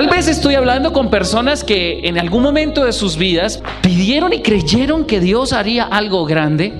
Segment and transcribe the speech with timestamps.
[0.00, 4.40] Tal vez estoy hablando con personas que en algún momento de sus vidas pidieron y
[4.40, 6.72] creyeron que Dios haría algo grande,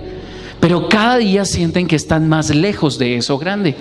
[0.58, 3.76] pero cada día sienten que están más lejos de eso grande.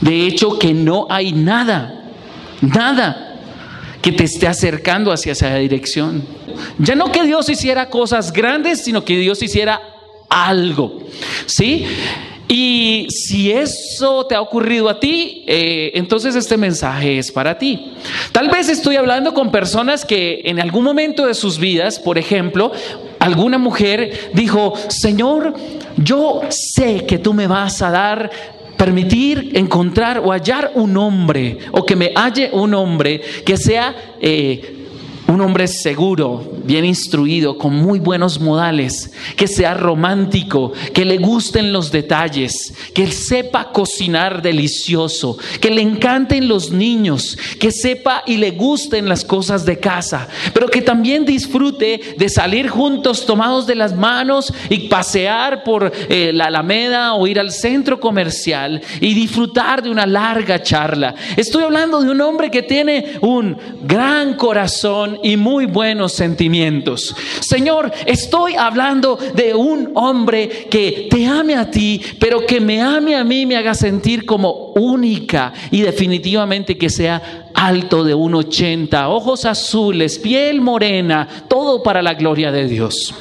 [0.00, 2.10] De hecho, que no hay nada,
[2.62, 3.38] nada
[4.02, 6.24] que te esté acercando hacia esa dirección.
[6.78, 9.80] Ya no que Dios hiciera cosas grandes, sino que Dios hiciera
[10.28, 10.98] algo.
[11.46, 11.86] ¿Sí?
[12.54, 17.94] Y si eso te ha ocurrido a ti, eh, entonces este mensaje es para ti.
[18.30, 22.70] Tal vez estoy hablando con personas que en algún momento de sus vidas, por ejemplo,
[23.20, 25.54] alguna mujer dijo, Señor,
[25.96, 28.30] yo sé que tú me vas a dar
[28.76, 34.81] permitir encontrar o hallar un hombre o que me halle un hombre que sea eh,
[35.26, 41.72] un hombre seguro, bien instruido, con muy buenos modales, que sea romántico, que le gusten
[41.72, 48.52] los detalles, que sepa cocinar delicioso, que le encanten los niños, que sepa y le
[48.52, 53.94] gusten las cosas de casa, pero que también disfrute de salir juntos tomados de las
[53.94, 59.90] manos y pasear por eh, la Alameda o ir al centro comercial y disfrutar de
[59.90, 61.14] una larga charla.
[61.36, 67.14] Estoy hablando de un hombre que tiene un gran corazón y muy buenos sentimientos.
[67.40, 73.16] Señor, estoy hablando de un hombre que te ame a ti, pero que me ame
[73.16, 79.08] a mí, me haga sentir como única y definitivamente que sea alto de un 80,
[79.08, 83.14] ojos azules, piel morena, todo para la gloria de Dios.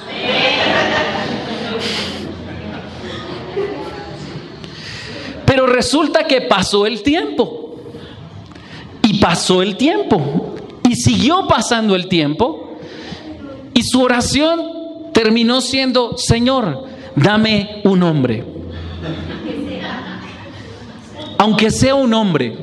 [5.46, 7.76] Pero resulta que pasó el tiempo.
[9.04, 10.56] Y pasó el tiempo.
[11.02, 12.78] Siguió pasando el tiempo
[13.74, 16.86] y su oración terminó siendo, Señor,
[17.16, 18.46] dame un hombre.
[21.40, 22.56] Aunque sea un hombre.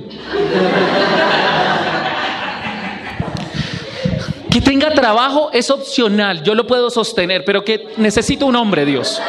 [4.50, 9.20] Que tenga trabajo es opcional, yo lo puedo sostener, pero que necesito un hombre, Dios.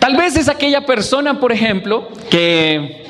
[0.00, 3.04] Tal vez es aquella persona, por ejemplo, que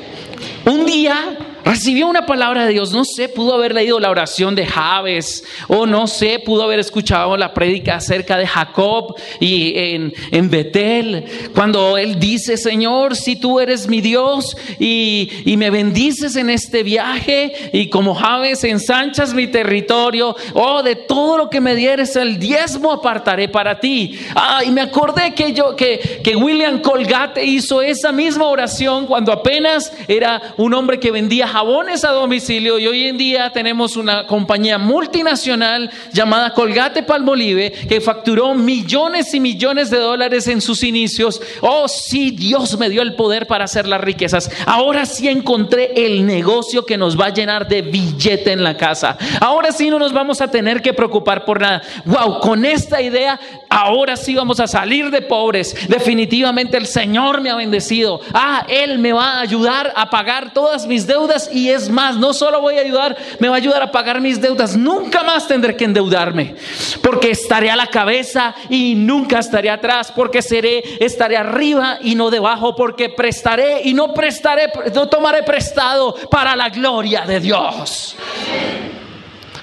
[0.65, 4.65] un día Recibió una palabra de Dios, no sé, pudo haber leído la oración de
[4.65, 10.49] Javes, o no sé, pudo haber escuchado la prédica acerca de Jacob y en, en
[10.49, 16.49] Betel, cuando él dice, Señor, si tú eres mi Dios y, y me bendices en
[16.49, 22.15] este viaje, y como Javes ensanchas mi territorio, oh, de todo lo que me dieres,
[22.15, 24.19] el diezmo apartaré para ti.
[24.35, 29.31] Ah, y me acordé que yo, que, que William Colgate hizo esa misma oración cuando
[29.31, 34.27] apenas era un hombre que vendía jabones a domicilio y hoy en día tenemos una
[34.27, 41.41] compañía multinacional llamada Colgate Palmolive que facturó millones y millones de dólares en sus inicios.
[41.61, 44.49] Oh, sí, Dios me dio el poder para hacer las riquezas.
[44.65, 49.17] Ahora sí encontré el negocio que nos va a llenar de billete en la casa.
[49.41, 51.81] Ahora sí no nos vamos a tener que preocupar por nada.
[52.05, 53.39] Wow, con esta idea,
[53.69, 55.75] ahora sí vamos a salir de pobres.
[55.87, 58.21] Definitivamente el Señor me ha bendecido.
[58.33, 62.33] Ah, Él me va a ayudar a pagar todas mis deudas y es más, no
[62.33, 64.75] solo voy a ayudar, me va a ayudar a pagar mis deudas.
[64.75, 66.55] Nunca más tendré que endeudarme,
[67.01, 72.29] porque estaré a la cabeza y nunca estaré atrás, porque seré, estaré arriba y no
[72.29, 78.15] debajo, porque prestaré y no prestaré, no tomaré prestado para la gloria de Dios.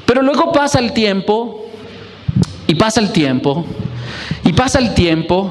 [0.07, 1.67] Pero luego pasa el tiempo
[2.67, 3.67] y pasa el tiempo
[4.45, 5.51] y pasa el tiempo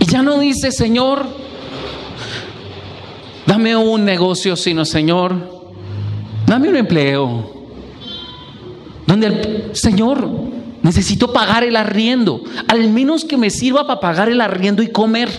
[0.00, 1.26] y ya no dice, Señor,
[3.48, 5.34] Dame un negocio, sino Señor,
[6.46, 7.50] dame un empleo.
[9.06, 10.28] Donde el Señor
[10.82, 15.30] necesito pagar el arriendo, al menos que me sirva para pagar el arriendo y comer.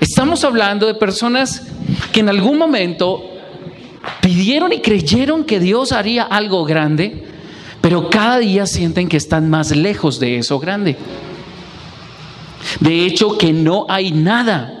[0.00, 1.62] Estamos hablando de personas
[2.10, 3.22] que en algún momento
[4.22, 7.26] pidieron y creyeron que Dios haría algo grande,
[7.82, 10.96] pero cada día sienten que están más lejos de eso grande.
[12.80, 14.77] De hecho, que no hay nada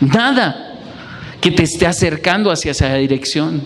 [0.00, 0.74] Nada
[1.40, 3.62] que te esté acercando hacia esa dirección.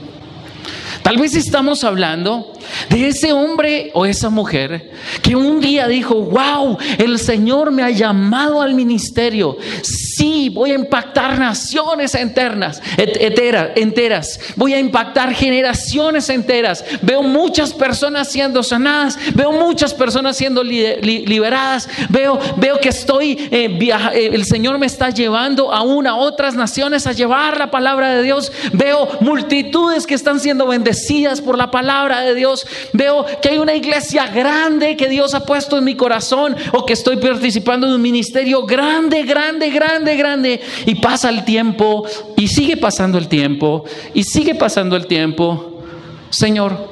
[1.03, 2.53] Tal vez estamos hablando
[2.89, 4.91] de ese hombre o esa mujer
[5.23, 9.57] que un día dijo, wow, el Señor me ha llamado al ministerio.
[9.83, 14.39] Sí, voy a impactar naciones enteras, enteras.
[14.57, 16.85] Voy a impactar generaciones enteras.
[17.03, 21.89] Veo muchas personas siendo sanadas, veo muchas personas siendo liberadas.
[22.09, 27.07] Veo, veo que estoy, eh, eh, el Señor me está llevando aún a otras naciones
[27.07, 28.53] a llevar la palabra de Dios.
[28.73, 32.52] Veo multitudes que están siendo bendecidas por la palabra de Dios
[32.93, 36.93] Veo que hay una iglesia grande que Dios ha puesto en mi corazón o que
[36.93, 40.61] estoy participando en un ministerio grande, grande, grande, grande.
[40.87, 42.07] Y pasa el tiempo
[42.37, 43.85] y sigue pasando el tiempo
[44.15, 45.83] y sigue pasando el tiempo.
[46.31, 46.89] Señor,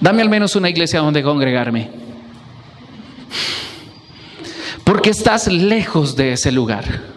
[0.00, 1.90] dame al menos una iglesia donde congregarme.
[4.84, 7.13] Porque estás lejos de ese lugar.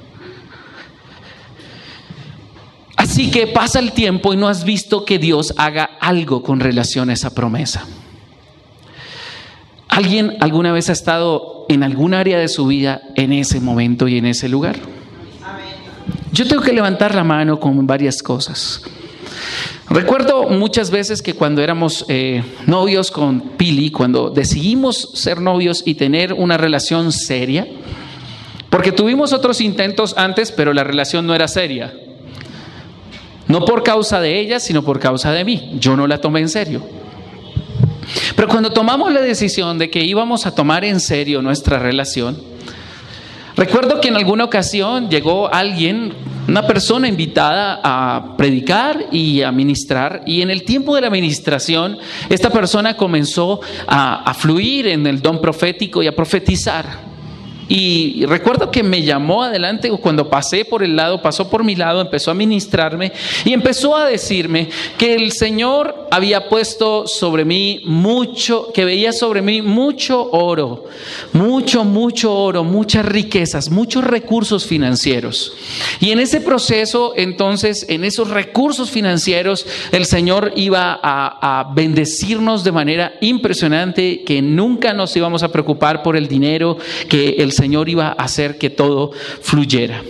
[2.97, 7.09] Así que pasa el tiempo y no has visto que Dios haga algo con relación
[7.09, 7.85] a esa promesa.
[9.88, 14.17] ¿Alguien alguna vez ha estado en algún área de su vida en ese momento y
[14.17, 14.77] en ese lugar?
[16.31, 18.81] Yo tengo que levantar la mano con varias cosas.
[19.89, 25.95] Recuerdo muchas veces que cuando éramos eh, novios con Pili, cuando decidimos ser novios y
[25.95, 27.67] tener una relación seria,
[28.69, 31.94] porque tuvimos otros intentos antes, pero la relación no era seria.
[33.47, 35.71] No por causa de ella, sino por causa de mí.
[35.79, 36.83] Yo no la tomé en serio.
[38.35, 42.41] Pero cuando tomamos la decisión de que íbamos a tomar en serio nuestra relación,
[43.55, 46.13] recuerdo que en alguna ocasión llegó alguien,
[46.47, 51.97] una persona invitada a predicar y a ministrar, y en el tiempo de la ministración,
[52.29, 57.16] esta persona comenzó a, a fluir en el don profético y a profetizar.
[57.69, 62.01] Y recuerdo que me llamó adelante cuando pasé por el lado, pasó por mi lado,
[62.01, 63.11] empezó a ministrarme
[63.45, 69.41] y empezó a decirme que el Señor había puesto sobre mí mucho, que veía sobre
[69.41, 70.85] mí mucho oro,
[71.33, 75.53] mucho, mucho oro, muchas riquezas, muchos recursos financieros.
[75.99, 82.71] Y en ese proceso, entonces, en esos recursos financieros, el Señor iba a, bendecirnos de
[82.71, 86.77] manera impresionante, que nunca nos íbamos a preocupar por el dinero,
[87.09, 89.12] que el Señor iba a hacer que todo
[89.42, 90.01] fluyera.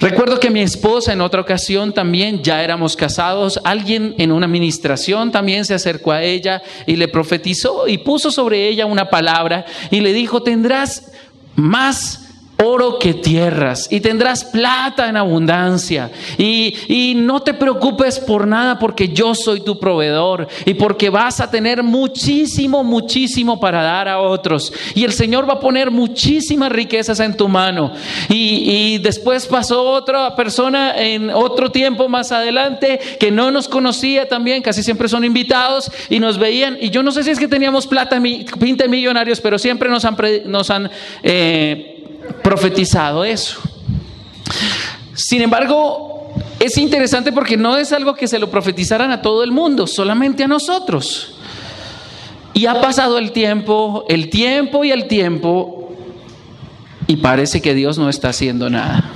[0.00, 5.32] Recuerdo que mi esposa en otra ocasión también, ya éramos casados, alguien en una administración
[5.32, 10.00] también se acercó a ella y le profetizó y puso sobre ella una palabra y
[10.00, 11.10] le dijo, tendrás
[11.56, 12.23] más
[12.62, 16.10] oro que tierras y tendrás plata en abundancia.
[16.38, 21.40] Y, y, no te preocupes por nada porque yo soy tu proveedor y porque vas
[21.40, 24.72] a tener muchísimo, muchísimo para dar a otros.
[24.94, 27.92] Y el Señor va a poner muchísimas riquezas en tu mano.
[28.28, 34.28] Y, y después pasó otra persona en otro tiempo más adelante que no nos conocía
[34.28, 36.78] también, casi siempre son invitados y nos veían.
[36.80, 40.16] Y yo no sé si es que teníamos plata, 20 millonarios, pero siempre nos han,
[40.46, 40.90] nos han
[41.22, 41.93] eh,
[42.42, 43.60] profetizado eso.
[45.14, 49.52] Sin embargo, es interesante porque no es algo que se lo profetizaran a todo el
[49.52, 51.36] mundo, solamente a nosotros.
[52.52, 55.92] Y ha pasado el tiempo, el tiempo y el tiempo,
[57.06, 59.10] y parece que Dios no está haciendo nada.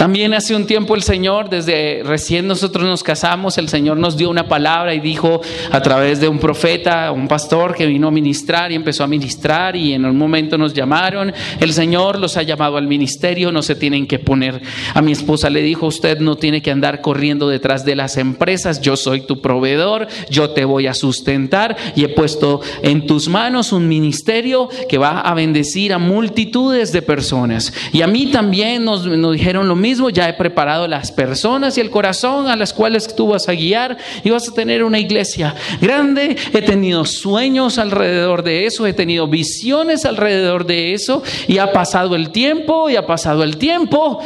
[0.00, 4.30] También hace un tiempo el Señor, desde recién nosotros nos casamos, el Señor nos dio
[4.30, 8.72] una palabra y dijo a través de un profeta, un pastor que vino a ministrar
[8.72, 12.78] y empezó a ministrar y en un momento nos llamaron, el Señor los ha llamado
[12.78, 14.62] al ministerio, no se tienen que poner.
[14.94, 18.80] A mi esposa le dijo, usted no tiene que andar corriendo detrás de las empresas,
[18.80, 23.70] yo soy tu proveedor, yo te voy a sustentar y he puesto en tus manos
[23.70, 27.74] un ministerio que va a bendecir a multitudes de personas.
[27.92, 31.90] Y a mí también nos, dijeron lo mismo ya he preparado las personas y el
[31.90, 36.36] corazón a las cuales tú vas a guiar y vas a tener una iglesia grande.
[36.52, 42.14] He tenido sueños alrededor de eso, he tenido visiones alrededor de eso y ha pasado
[42.14, 44.20] el tiempo y ha pasado el tiempo.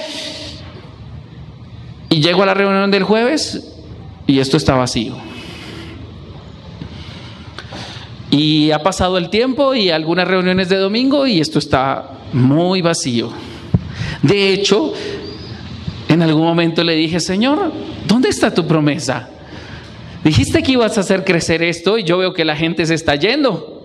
[2.10, 3.72] Y llego a la reunión del jueves
[4.26, 5.16] y esto está vacío.
[8.30, 13.30] Y ha pasado el tiempo y algunas reuniones de domingo y esto está muy vacío.
[14.22, 14.92] De hecho,
[16.14, 17.72] en algún momento le dije, Señor,
[18.06, 19.28] ¿dónde está tu promesa?
[20.24, 23.14] Dijiste que ibas a hacer crecer esto y yo veo que la gente se está
[23.16, 23.82] yendo.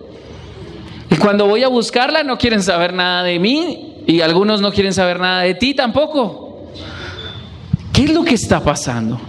[1.10, 4.94] Y cuando voy a buscarla no quieren saber nada de mí y algunos no quieren
[4.94, 6.68] saber nada de ti tampoco.
[7.92, 9.20] ¿Qué es lo que está pasando?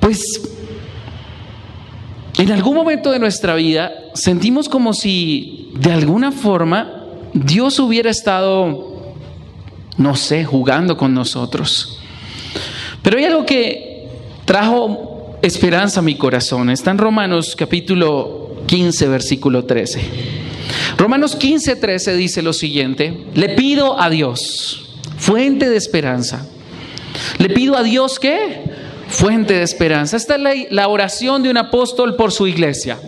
[0.00, 0.20] Pues
[2.36, 8.93] en algún momento de nuestra vida sentimos como si de alguna forma Dios hubiera estado
[9.96, 11.98] no sé, jugando con nosotros.
[13.02, 14.08] Pero hay algo que
[14.44, 16.70] trajo esperanza a mi corazón.
[16.70, 20.00] Está en Romanos capítulo 15, versículo 13.
[20.96, 26.46] Romanos 15, 13 dice lo siguiente, le pido a Dios, fuente de esperanza.
[27.38, 28.62] Le pido a Dios que,
[29.08, 30.16] fuente de esperanza.
[30.16, 32.98] Esta es la, la oración de un apóstol por su iglesia.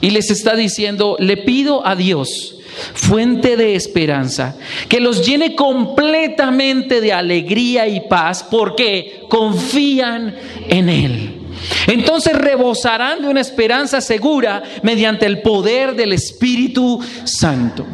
[0.00, 2.59] Y les está diciendo, le pido a Dios
[2.94, 4.56] fuente de esperanza,
[4.88, 10.34] que los llene completamente de alegría y paz porque confían
[10.68, 11.36] en Él.
[11.86, 17.86] Entonces rebosarán de una esperanza segura mediante el poder del Espíritu Santo.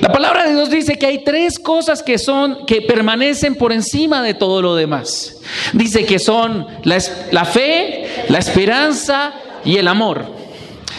[0.00, 4.22] La palabra de Dios dice que hay tres cosas que son que permanecen por encima
[4.22, 5.36] de todo lo demás.
[5.72, 6.98] Dice que son la,
[7.30, 9.34] la fe, la esperanza
[9.64, 10.43] y el amor.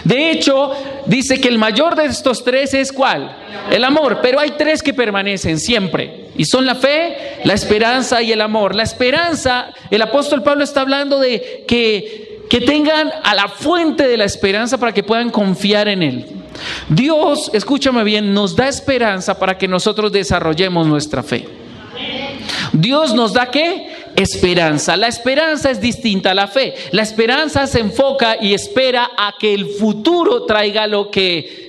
[0.05, 0.71] De hecho,
[1.07, 3.35] dice que el mayor de estos tres es cuál?
[3.71, 6.27] El amor, pero hay tres que permanecen siempre.
[6.37, 8.75] Y son la fe, la esperanza y el amor.
[8.75, 14.15] La esperanza, el apóstol Pablo está hablando de que, que tengan a la fuente de
[14.15, 16.25] la esperanza para que puedan confiar en Él.
[16.87, 21.47] Dios, escúchame bien, nos da esperanza para que nosotros desarrollemos nuestra fe.
[22.73, 24.04] Dios nos da qué?
[24.15, 24.95] Esperanza.
[24.95, 26.73] La esperanza es distinta a la fe.
[26.91, 31.65] La esperanza se enfoca y espera a que el futuro traiga lo que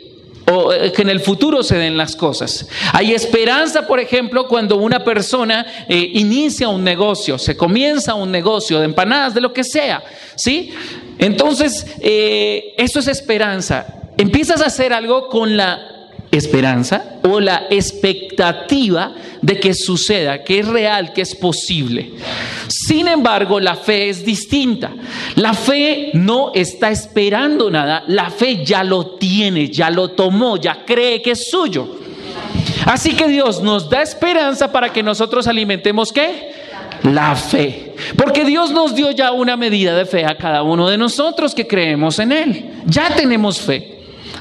[0.49, 2.69] o eh, que en el futuro se den las cosas.
[2.93, 8.79] Hay esperanza, por ejemplo, cuando una persona eh, inicia un negocio, se comienza un negocio
[8.79, 10.05] de empanadas, de lo que sea,
[10.37, 10.73] ¿sí?
[11.19, 13.87] Entonces, eh, eso es esperanza.
[14.17, 15.96] Empiezas a hacer algo con la
[16.31, 22.13] esperanza o la expectativa de que suceda, que es real, que es posible.
[22.69, 24.93] Sin embargo, la fe es distinta.
[25.37, 30.85] La fe no está esperando nada, la fe ya lo tiene, ya lo tomó, ya
[30.85, 32.01] cree que es suyo.
[32.85, 36.53] Así que Dios nos da esperanza para que nosotros alimentemos qué?
[37.03, 37.95] La fe.
[38.17, 41.67] Porque Dios nos dio ya una medida de fe a cada uno de nosotros que
[41.67, 42.71] creemos en Él.
[42.87, 43.96] Ya tenemos fe.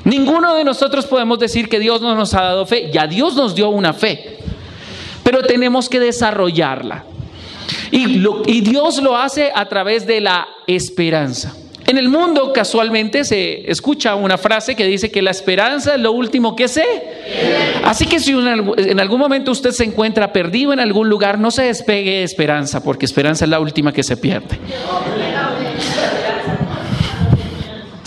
[0.06, 2.90] Ninguno de nosotros podemos decir que Dios no nos ha dado fe.
[2.92, 4.38] Ya Dios nos dio una fe.
[5.24, 7.04] Pero tenemos que desarrollarla.
[7.92, 11.56] Y, y Dios lo hace a través de la esperanza.
[11.88, 16.12] En el mundo casualmente se escucha una frase que dice que la esperanza es lo
[16.14, 16.84] último que sé.
[17.84, 21.64] Así que si en algún momento usted se encuentra perdido en algún lugar, no se
[21.64, 24.58] despegue de esperanza, porque esperanza es la última que se pierde.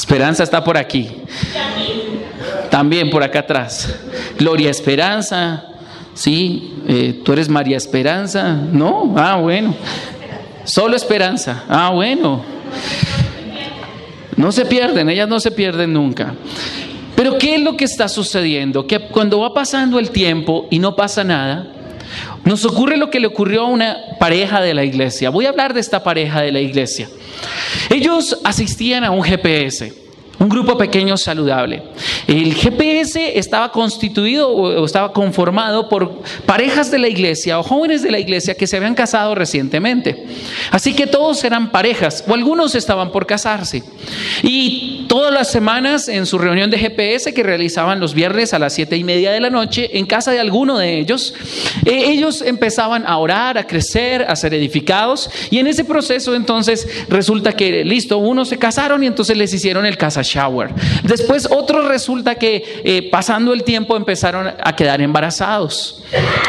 [0.08, 1.06] Esperanza está por aquí.
[2.70, 3.94] También por acá atrás.
[4.38, 5.66] Gloria Esperanza.
[6.14, 8.54] Sí, eh, tú eres María Esperanza.
[8.54, 9.74] No, ah, bueno.
[10.64, 11.64] Solo Esperanza.
[11.68, 12.42] Ah, bueno.
[14.34, 16.34] No se pierden, ellas no se pierden nunca.
[17.14, 18.86] Pero ¿qué es lo que está sucediendo?
[18.86, 21.66] Que cuando va pasando el tiempo y no pasa nada,
[22.48, 25.28] nos ocurre lo que le ocurrió a una pareja de la iglesia.
[25.28, 27.06] Voy a hablar de esta pareja de la iglesia.
[27.90, 29.92] Ellos asistían a un GPS.
[30.38, 31.82] Un grupo pequeño saludable.
[32.26, 38.12] El GPS estaba constituido o estaba conformado por parejas de la iglesia o jóvenes de
[38.12, 40.24] la iglesia que se habían casado recientemente.
[40.70, 43.82] Así que todos eran parejas o algunos estaban por casarse.
[44.42, 48.74] Y todas las semanas en su reunión de GPS que realizaban los viernes a las
[48.74, 51.34] siete y media de la noche en casa de alguno de ellos,
[51.84, 55.30] eh, ellos empezaban a orar, a crecer, a ser edificados.
[55.50, 59.86] Y en ese proceso entonces resulta que, listo, unos se casaron y entonces les hicieron
[59.86, 60.70] el casa shower.
[61.02, 66.02] Después otros resulta que eh, pasando el tiempo empezaron a quedar embarazados.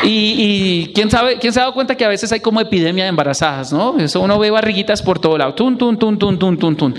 [0.03, 3.09] Y, ¿quién, sabe, quién se ha dado cuenta que a veces hay como epidemia de
[3.09, 3.99] embarazadas, ¿no?
[3.99, 5.53] Eso uno ve barriguitas por todo lado.
[5.53, 6.95] Tun, tun, tun, tun, tun, tun.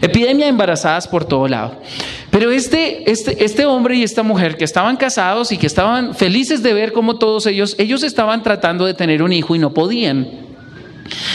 [0.00, 1.80] Epidemia de embarazadas por todo lado.
[2.30, 6.62] Pero este, este, este hombre y esta mujer que estaban casados y que estaban felices
[6.62, 10.45] de ver cómo todos ellos, ellos estaban tratando de tener un hijo y no podían.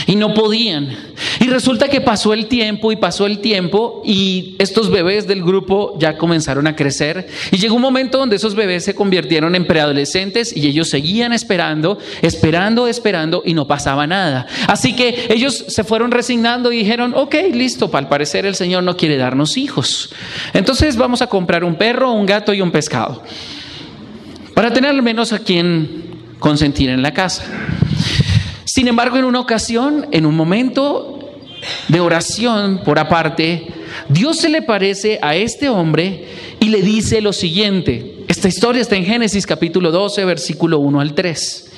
[0.08, 0.96] Y no podían.
[1.40, 5.98] Y resulta que pasó el tiempo y pasó el tiempo y estos bebés del grupo
[6.00, 7.28] ya comenzaron a crecer.
[7.52, 11.98] Y llegó un momento donde esos bebés se convirtieron en preadolescentes y ellos seguían esperando,
[12.22, 14.48] esperando, esperando y no pasaba nada.
[14.68, 18.98] Así que ellos se fueron resignando y dijeron, ok, listo, al parecer el Señor no
[18.98, 20.14] quiere darnos hijos.
[20.54, 23.24] Entonces vamos a comprar un perro, un gato y un pescado.
[24.54, 27.44] Para tener al menos a quien consentir en la casa.
[28.66, 31.20] Sin embargo, en una ocasión, en un momento
[31.88, 33.68] de oración por aparte,
[34.10, 36.26] Dios se le parece a este hombre
[36.60, 38.24] y le dice lo siguiente.
[38.28, 41.72] Esta historia está en Génesis capítulo 12, versículo 1 al 3.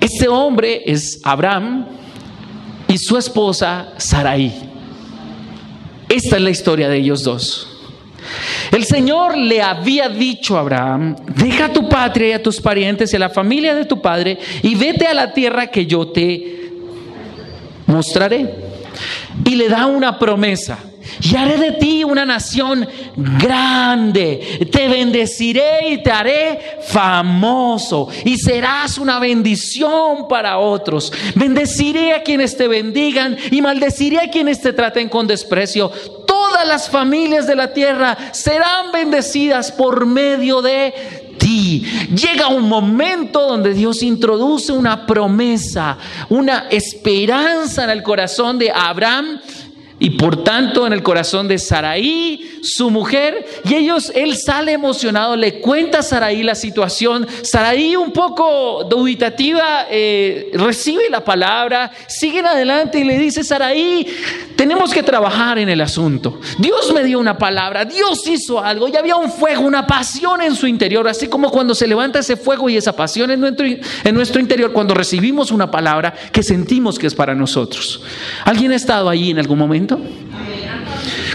[0.00, 1.86] Este hombre es Abraham
[2.88, 4.52] y su esposa Sarai.
[6.08, 7.75] Esta es la historia de ellos dos.
[8.72, 13.16] El Señor le había dicho a Abraham, deja tu patria y a tus parientes y
[13.16, 16.70] a la familia de tu padre y vete a la tierra que yo te
[17.86, 18.66] mostraré.
[19.44, 20.78] Y le da una promesa.
[21.22, 24.68] Y haré de ti una nación grande.
[24.70, 28.08] Te bendeciré y te haré famoso.
[28.24, 31.12] Y serás una bendición para otros.
[31.34, 35.90] Bendeciré a quienes te bendigan y maldeciré a quienes te traten con desprecio
[36.56, 41.84] todas las familias de la tierra serán bendecidas por medio de ti.
[42.14, 45.98] Llega un momento donde Dios introduce una promesa,
[46.30, 49.38] una esperanza en el corazón de Abraham
[49.98, 55.36] y por tanto en el corazón de Saraí, su mujer, y ellos, él sale emocionado,
[55.36, 57.26] le cuenta a Saraí la situación.
[57.42, 64.06] Saraí un poco dubitativa, eh, recibe la palabra, siguen adelante y le dice, Saraí,
[64.54, 66.40] tenemos que trabajar en el asunto.
[66.58, 70.54] Dios me dio una palabra, Dios hizo algo, y había un fuego, una pasión en
[70.54, 74.14] su interior, así como cuando se levanta ese fuego y esa pasión en nuestro, en
[74.14, 78.02] nuestro interior, cuando recibimos una palabra que sentimos que es para nosotros.
[78.44, 79.85] ¿Alguien ha estado ahí en algún momento?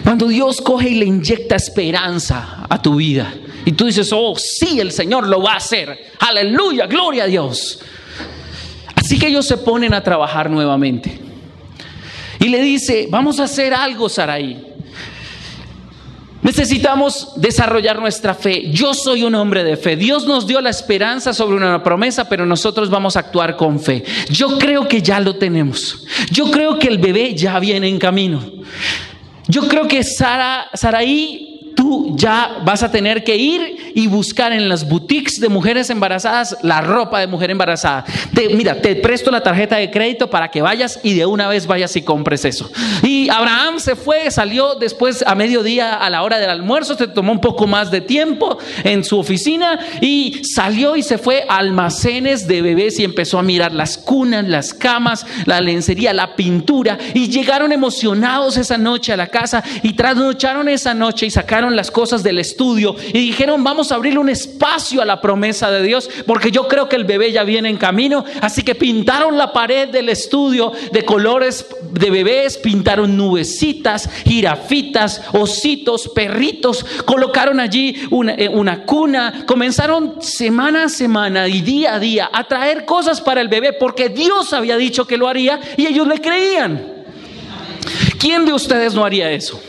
[0.04, 3.34] Cuando Dios coge y le inyecta esperanza a tu vida
[3.66, 6.12] y tú dices, oh, sí, el Señor lo va a hacer.
[6.20, 7.80] Aleluya, gloria a Dios.
[8.96, 11.20] Así que ellos se ponen a trabajar nuevamente.
[12.40, 14.71] Y le dice, vamos a hacer algo, Saraí.
[16.42, 18.72] Necesitamos desarrollar nuestra fe.
[18.72, 19.96] Yo soy un hombre de fe.
[19.96, 24.04] Dios nos dio la esperanza sobre una promesa, pero nosotros vamos a actuar con fe.
[24.30, 26.06] Yo creo que ya lo tenemos.
[26.32, 28.44] Yo creo que el bebé ya viene en camino.
[29.48, 34.70] Yo creo que Sara, Saraí tú ya vas a tener que ir y buscar en
[34.70, 38.06] las boutiques de mujeres embarazadas la ropa de mujer embarazada.
[38.34, 41.68] Te, mira, te presto la tarjeta de crédito para que vayas y de una vez
[41.68, 42.72] vayas y compres eso.
[43.04, 47.32] Y Abraham se fue, salió después a mediodía a la hora del almuerzo, se tomó
[47.32, 52.48] un poco más de tiempo en su oficina y salió y se fue a almacenes
[52.48, 57.30] de bebés y empezó a mirar las cunas, las camas, la lencería, la pintura y
[57.30, 62.24] llegaron emocionados esa noche a la casa y trasnocharon esa noche y sacaron las cosas
[62.24, 66.52] del estudio y dijeron, vamos a abrirle un espacio a la promesa de Dios, porque
[66.52, 68.26] yo creo que el bebé ya viene en camino.
[68.42, 76.10] Así que pintaron la pared del estudio de colores de bebés, pintaron nubecitas, jirafitas, ositos,
[76.10, 82.30] perritos, colocaron allí una, eh, una cuna, comenzaron semana a semana y día a día
[82.32, 86.08] a traer cosas para el bebé, porque Dios había dicho que lo haría y ellos
[86.08, 87.04] le creían.
[88.20, 89.60] ¿Quién de ustedes no haría eso?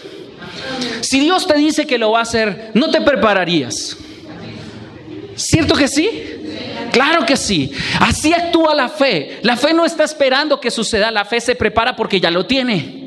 [1.01, 3.97] Si Dios te dice que lo va a hacer, ¿no te prepararías?
[5.35, 6.09] ¿Cierto que sí?
[6.93, 7.73] Claro que sí.
[8.01, 9.39] Así actúa la fe.
[9.43, 13.03] La fe no está esperando que suceda, la fe se prepara porque ya lo tiene.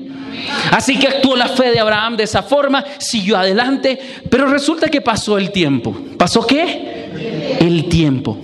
[0.72, 5.02] Así que actuó la fe de Abraham de esa forma, siguió adelante, pero resulta que
[5.02, 5.96] pasó el tiempo.
[6.18, 7.58] ¿Pasó qué?
[7.60, 8.38] El tiempo.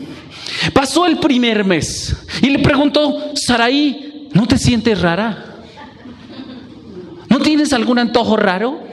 [0.73, 5.45] Pasó el primer mes y le preguntó, Saraí, ¿no te sientes rara?
[7.29, 8.90] ¿No tienes algún antojo raro?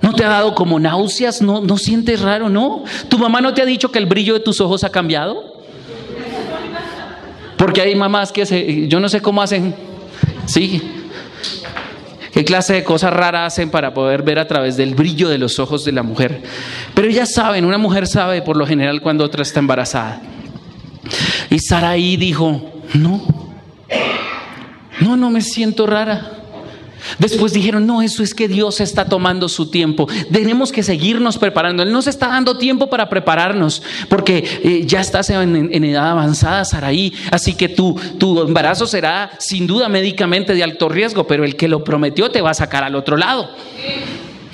[0.00, 1.42] ¿No te ha dado como náuseas?
[1.42, 2.48] ¿No, ¿No sientes raro?
[2.48, 2.84] ¿No?
[3.08, 5.58] ¿Tu mamá no te ha dicho que el brillo de tus ojos ha cambiado?
[7.56, 9.74] Porque hay mamás que se, yo no sé cómo hacen,
[10.46, 10.80] sí,
[12.32, 15.58] qué clase de cosas raras hacen para poder ver a través del brillo de los
[15.58, 16.42] ojos de la mujer.
[16.94, 20.22] Pero ellas saben, una mujer sabe por lo general cuando otra está embarazada.
[21.50, 23.22] Y Saraí dijo, no,
[25.00, 26.37] no, no me siento rara.
[27.18, 30.06] Después dijeron, no, eso es que Dios está tomando su tiempo.
[30.32, 31.82] Tenemos que seguirnos preparando.
[31.82, 37.12] Él nos está dando tiempo para prepararnos porque eh, ya estás en, edad avanzada, Saraí.
[37.30, 41.68] Así que tu, tu embarazo será sin duda médicamente de alto riesgo, pero el que
[41.68, 43.50] lo prometió te va a sacar al otro lado.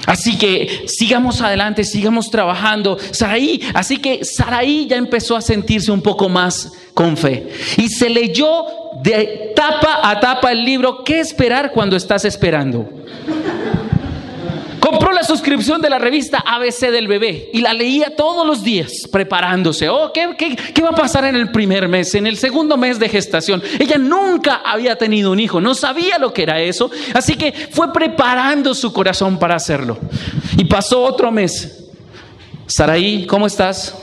[0.07, 2.99] Así que sigamos adelante, sigamos trabajando.
[3.11, 7.49] Saraí, así que Saraí ya empezó a sentirse un poco más con fe.
[7.77, 8.65] Y se leyó
[9.03, 12.89] de tapa a tapa el libro ¿Qué esperar cuando estás esperando?
[14.85, 19.09] Compró la suscripción de la revista ABC del bebé y la leía todos los días
[19.11, 19.89] preparándose.
[19.89, 23.09] Oh, ¿qué, qué, va a pasar en el primer mes, en el segundo mes de
[23.09, 23.63] gestación?
[23.79, 27.95] Ella nunca había tenido un hijo, no sabía lo que era eso, así que fue
[27.95, 29.97] preparando su corazón para hacerlo.
[30.59, 31.87] Y pasó otro mes.
[32.67, 33.95] Saraí, ¿cómo estás?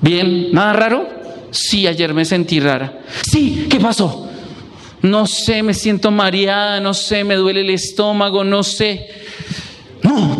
[0.00, 1.08] Bien, ¿nada raro?
[1.52, 2.98] Sí, ayer me sentí rara.
[3.30, 4.28] Sí, ¿qué pasó?
[5.02, 9.23] No sé, me siento mareada, no sé, me duele el estómago, no sé.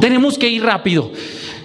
[0.00, 1.10] Tenemos que ir rápido.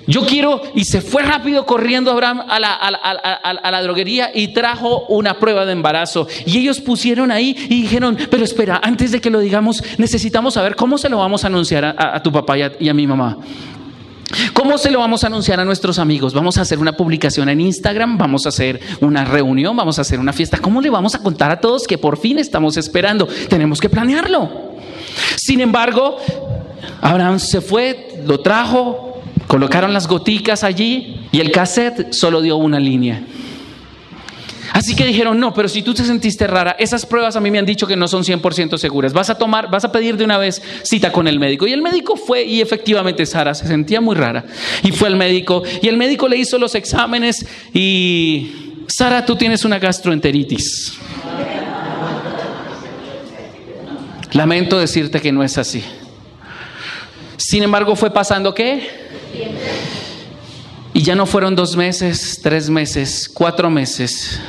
[0.07, 5.05] Yo quiero, y se fue rápido corriendo Abraham a la, a, la, droguería y trajo
[5.07, 6.27] una prueba de embarazo.
[6.47, 10.75] Y ellos pusieron ahí y dijeron, pero espera, antes de que lo digamos, necesitamos saber
[10.75, 13.37] cómo se lo vamos a anunciar a, tu papá y a mi mamá.
[14.53, 16.33] ¿Cómo se lo vamos a anunciar a nuestros amigos?
[16.33, 20.19] Vamos a hacer una publicación en Instagram, vamos a hacer una reunión, vamos a hacer
[20.19, 20.59] una fiesta.
[20.59, 23.27] ¿Cómo le vamos a contar a todos que por fin estamos esperando?
[23.49, 24.77] Tenemos que planearlo.
[25.35, 26.17] Sin embargo,
[27.01, 32.79] Abraham se fue, lo trajo, colocaron las goticas allí y el cassette solo dio una
[32.79, 33.23] línea.
[34.71, 37.59] Así que dijeron, no, pero si tú te sentiste rara, esas pruebas a mí me
[37.59, 39.13] han dicho que no son 100% seguras.
[39.13, 41.67] Vas a tomar, vas a pedir de una vez cita con el médico.
[41.67, 44.45] Y el médico fue y efectivamente Sara se sentía muy rara.
[44.83, 49.65] Y fue al médico y el médico le hizo los exámenes y Sara, tú tienes
[49.65, 50.93] una gastroenteritis.
[54.33, 55.83] Lamento decirte que no es así.
[57.39, 58.87] Sin embargo, fue pasando qué?
[60.93, 64.39] Y ya no fueron dos meses, tres meses, cuatro meses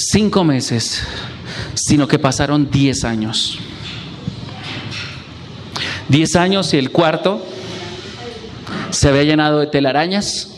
[0.00, 1.02] cinco meses,
[1.74, 3.58] sino que pasaron diez años.
[6.08, 7.44] Diez años y el cuarto
[8.90, 10.48] se había llenado de telarañas,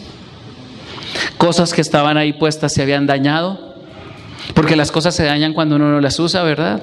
[1.37, 3.75] cosas que estaban ahí puestas se habían dañado,
[4.55, 6.83] porque las cosas se dañan cuando uno no las usa, ¿verdad?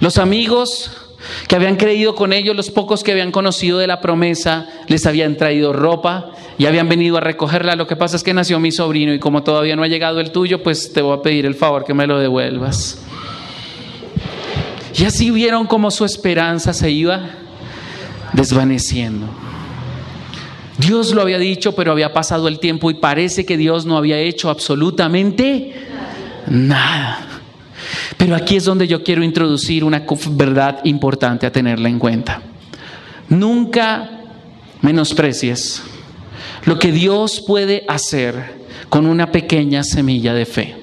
[0.00, 0.90] Los amigos
[1.48, 5.36] que habían creído con ellos, los pocos que habían conocido de la promesa, les habían
[5.36, 7.76] traído ropa y habían venido a recogerla.
[7.76, 10.30] Lo que pasa es que nació mi sobrino y como todavía no ha llegado el
[10.30, 12.98] tuyo, pues te voy a pedir el favor que me lo devuelvas.
[14.96, 17.30] Y así vieron cómo su esperanza se iba
[18.32, 19.26] desvaneciendo.
[20.78, 24.18] Dios lo había dicho, pero había pasado el tiempo y parece que Dios no había
[24.18, 25.72] hecho absolutamente
[26.48, 27.33] nada.
[28.16, 32.42] Pero aquí es donde yo quiero introducir una verdad importante a tenerla en cuenta.
[33.28, 34.10] Nunca
[34.82, 35.82] menosprecies
[36.64, 40.76] lo que Dios puede hacer con una pequeña semilla de fe.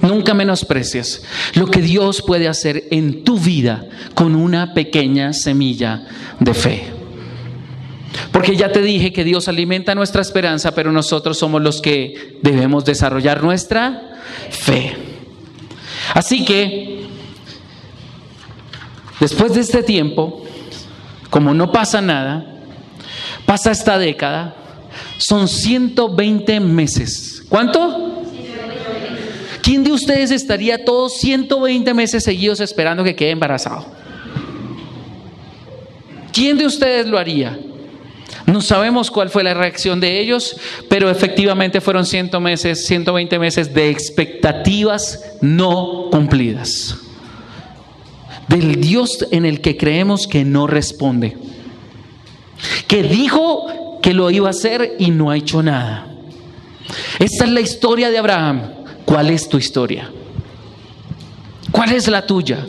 [0.00, 6.06] Nunca menosprecies lo que Dios puede hacer en tu vida con una pequeña semilla
[6.38, 6.84] de fe.
[8.32, 12.84] Porque ya te dije que Dios alimenta nuestra esperanza, pero nosotros somos los que debemos
[12.84, 15.07] desarrollar nuestra fe.
[16.14, 17.06] Así que,
[19.20, 20.44] después de este tiempo,
[21.30, 22.60] como no pasa nada,
[23.46, 24.54] pasa esta década,
[25.18, 27.42] son 120 meses.
[27.48, 28.22] ¿Cuánto?
[29.62, 33.86] ¿Quién de ustedes estaría todos 120 meses seguidos esperando que quede embarazado?
[36.32, 37.58] ¿Quién de ustedes lo haría?
[38.48, 40.56] No sabemos cuál fue la reacción de ellos,
[40.88, 46.96] pero efectivamente fueron 100 meses, 120 meses de expectativas no cumplidas.
[48.48, 51.36] Del Dios en el que creemos que no responde.
[52.86, 56.06] Que dijo que lo iba a hacer y no ha hecho nada.
[57.18, 58.62] Esta es la historia de Abraham.
[59.04, 60.10] ¿Cuál es tu historia?
[61.70, 62.66] ¿Cuál es la tuya?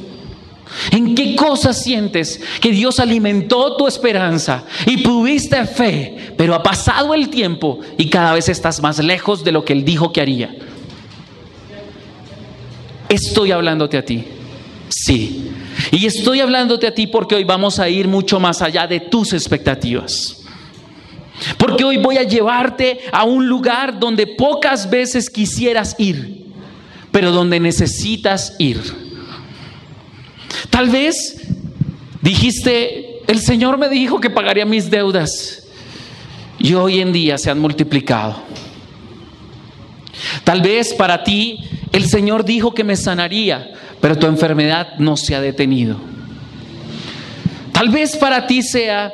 [0.91, 7.13] ¿En qué cosas sientes que Dios alimentó tu esperanza y tuviste fe, pero ha pasado
[7.13, 10.55] el tiempo y cada vez estás más lejos de lo que Él dijo que haría?
[13.09, 14.23] Estoy hablándote a ti.
[14.89, 15.51] Sí.
[15.91, 19.33] Y estoy hablándote a ti porque hoy vamos a ir mucho más allá de tus
[19.33, 20.43] expectativas.
[21.57, 26.45] Porque hoy voy a llevarte a un lugar donde pocas veces quisieras ir,
[27.11, 29.08] pero donde necesitas ir.
[30.69, 31.41] Tal vez
[32.21, 35.67] dijiste, el Señor me dijo que pagaría mis deudas
[36.57, 38.41] y hoy en día se han multiplicado.
[40.43, 41.59] Tal vez para ti
[41.91, 45.97] el Señor dijo que me sanaría, pero tu enfermedad no se ha detenido.
[47.71, 49.13] Tal vez para ti sea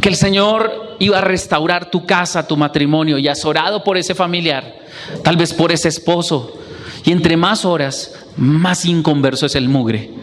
[0.00, 4.14] que el Señor iba a restaurar tu casa, tu matrimonio y has orado por ese
[4.14, 4.80] familiar,
[5.24, 6.58] tal vez por ese esposo.
[7.04, 10.21] Y entre más horas, más inconverso es el mugre.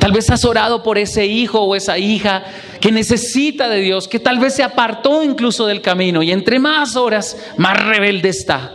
[0.00, 2.42] Tal vez has orado por ese hijo o esa hija
[2.80, 6.96] que necesita de Dios, que tal vez se apartó incluso del camino y entre más
[6.96, 8.72] horas, más rebelde está.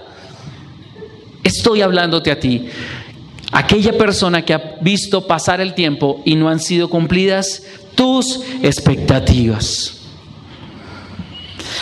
[1.43, 2.67] Estoy hablándote a ti.
[3.51, 7.63] Aquella persona que ha visto pasar el tiempo y no han sido cumplidas
[7.95, 10.01] tus expectativas.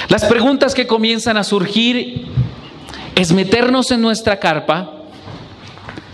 [0.07, 2.27] Las preguntas que comienzan a surgir
[3.15, 5.03] es meternos en nuestra carpa,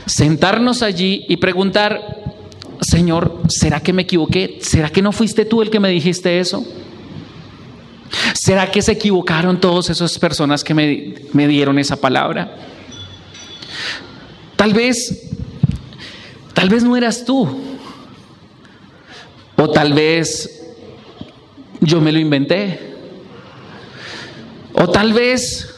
[0.07, 2.28] sentarnos allí y preguntar,
[2.81, 4.59] Señor, ¿será que me equivoqué?
[4.61, 6.65] ¿Será que no fuiste tú el que me dijiste eso?
[8.33, 12.55] ¿Será que se equivocaron todas esas personas que me, me dieron esa palabra?
[14.55, 15.29] Tal vez,
[16.53, 17.47] tal vez no eras tú.
[19.55, 20.67] O tal vez
[21.81, 22.95] yo me lo inventé.
[24.73, 25.75] O tal vez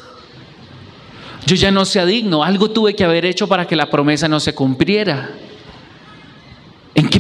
[1.46, 2.44] yo ya no sea digno.
[2.44, 5.32] Algo tuve que haber hecho para que la promesa no se cumpliera.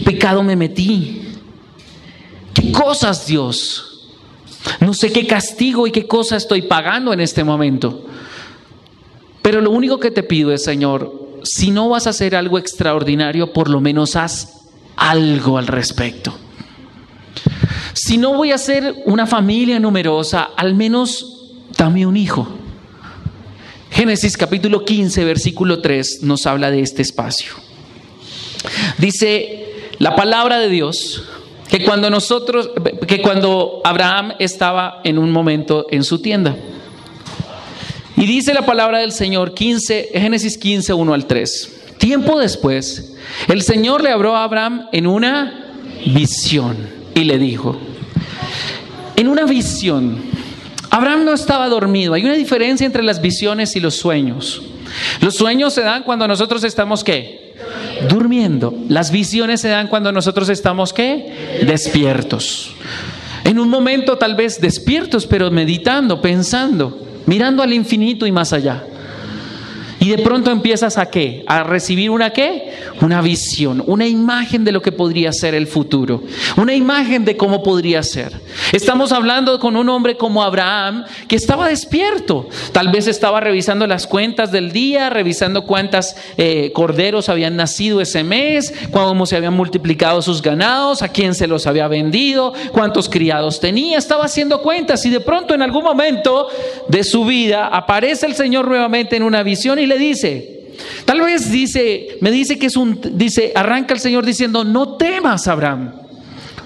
[0.02, 1.22] ¿En qué pecado me metí?
[2.56, 4.10] ¿Qué cosas, Dios?
[4.80, 8.08] No sé qué castigo y qué cosa estoy pagando en este momento.
[9.44, 13.54] Pero lo único que te pido es, Señor, si no vas a hacer algo extraordinario,
[13.54, 14.62] por lo menos haz
[14.96, 16.34] algo al respecto.
[17.94, 22.48] Si no voy a ser una familia numerosa, al menos dame un hijo.
[23.92, 27.54] Génesis capítulo 15, versículo 3 nos habla de este espacio.
[28.98, 29.71] Dice
[30.02, 31.26] la palabra de Dios
[31.70, 32.72] que cuando nosotros,
[33.08, 36.56] que cuando Abraham estaba en un momento en su tienda.
[38.18, 41.82] Y dice la palabra del Señor, 15, Génesis 15, 1 al 3.
[42.00, 43.16] Tiempo después,
[43.48, 46.78] el Señor le habló a Abraham en una visión
[47.14, 47.78] y le dijo,
[49.16, 50.18] en una visión,
[50.90, 52.16] Abraham no estaba dormido.
[52.16, 54.64] Hay una diferencia entre las visiones y los sueños.
[55.22, 57.41] Los sueños se dan cuando nosotros estamos qué?
[58.10, 58.74] Durmiendo.
[58.88, 61.64] Las visiones se dan cuando nosotros estamos qué?
[61.66, 62.76] Despiertos.
[63.44, 68.84] En un momento tal vez despiertos, pero meditando, pensando, mirando al infinito y más allá.
[70.02, 71.44] Y de pronto empiezas a qué?
[71.46, 72.74] A recibir una qué?
[73.02, 76.24] Una visión, una imagen de lo que podría ser el futuro,
[76.58, 78.34] una imagen de cómo podría ser.
[78.72, 84.08] Estamos hablando con un hombre como Abraham que estaba despierto, tal vez estaba revisando las
[84.08, 90.24] cuentas del día, revisando cuántas eh, corderos habían nacido ese mes, cómo se habían multiplicado
[90.24, 95.12] sus ganados, a quién se los había vendido, cuántos criados tenía, estaba haciendo cuentas y
[95.12, 96.48] de pronto en algún momento
[96.88, 100.72] de su vida aparece el Señor nuevamente en una visión y le dice,
[101.06, 105.48] tal vez dice, me dice que es un, dice, arranca el Señor diciendo, no temas,
[105.48, 105.94] Abraham.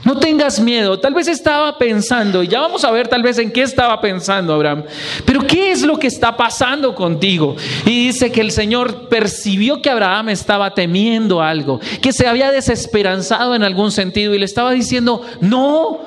[0.04, 1.00] No tengas miedo.
[1.00, 4.54] Tal vez estaba pensando, y ya vamos a ver tal vez en qué estaba pensando
[4.54, 4.84] Abraham.
[5.26, 7.56] Pero ¿qué es lo que está pasando contigo?
[7.88, 13.56] Y dice que el Señor percibió que Abraham estaba temiendo algo, que se había desesperanzado
[13.56, 16.02] en algún sentido y le estaba diciendo, no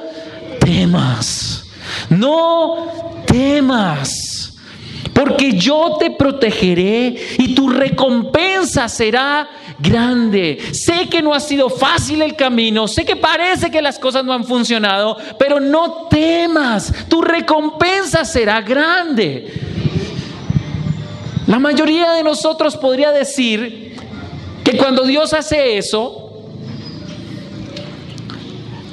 [0.60, 1.64] temas,
[2.08, 4.27] no temas
[5.18, 10.60] porque yo te protegeré y tu recompensa será grande.
[10.72, 14.32] Sé que no ha sido fácil el camino, sé que parece que las cosas no
[14.32, 19.52] han funcionado, pero no temas, tu recompensa será grande.
[21.48, 23.96] La mayoría de nosotros podría decir
[24.62, 26.27] que cuando Dios hace eso,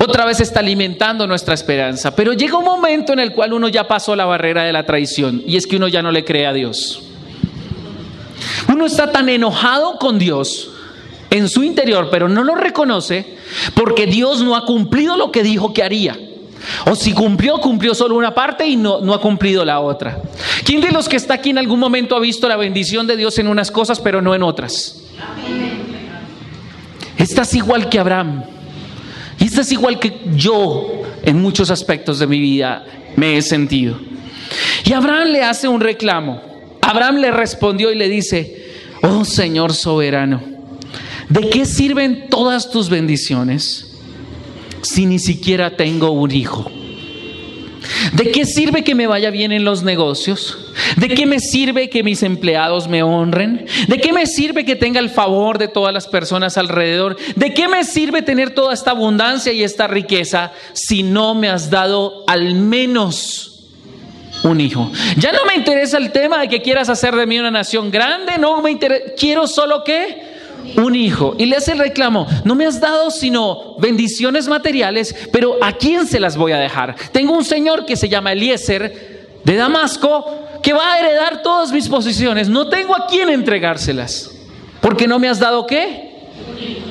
[0.05, 2.15] otra vez está alimentando nuestra esperanza.
[2.15, 5.43] Pero llega un momento en el cual uno ya pasó la barrera de la traición
[5.45, 7.03] y es que uno ya no le cree a Dios.
[8.67, 10.71] Uno está tan enojado con Dios
[11.29, 13.37] en su interior, pero no lo reconoce
[13.73, 16.17] porque Dios no ha cumplido lo que dijo que haría.
[16.85, 20.21] O si cumplió, cumplió solo una parte y no, no ha cumplido la otra.
[20.63, 23.37] ¿Quién de los que está aquí en algún momento ha visto la bendición de Dios
[23.37, 25.01] en unas cosas, pero no en otras?
[27.17, 28.43] Estás igual que Abraham.
[29.39, 33.99] Y esto es igual que yo en muchos aspectos de mi vida me he sentido.
[34.85, 36.41] Y Abraham le hace un reclamo.
[36.81, 38.67] Abraham le respondió y le dice,
[39.01, 40.41] oh Señor soberano,
[41.29, 43.97] ¿de qué sirven todas tus bendiciones
[44.81, 46.71] si ni siquiera tengo un hijo?
[48.13, 50.57] ¿De qué sirve que me vaya bien en los negocios?
[50.97, 53.65] ¿De qué me sirve que mis empleados me honren?
[53.87, 57.17] ¿De qué me sirve que tenga el favor de todas las personas alrededor?
[57.35, 61.69] ¿De qué me sirve tener toda esta abundancia y esta riqueza si no me has
[61.69, 63.65] dado al menos
[64.43, 64.91] un hijo?
[65.17, 68.37] Ya no me interesa el tema de que quieras hacer de mí una nación grande,
[68.37, 70.34] no me interesa, quiero solo que
[70.77, 71.35] un hijo.
[71.37, 76.07] Y le hace el reclamo, no me has dado sino bendiciones materiales, pero ¿a quién
[76.07, 76.95] se las voy a dejar?
[77.11, 80.25] Tengo un señor que se llama Eliezer de Damasco,
[80.61, 82.49] que va a heredar todas mis posiciones.
[82.49, 84.31] No tengo a quién entregárselas.
[84.81, 86.13] Porque no me has dado qué?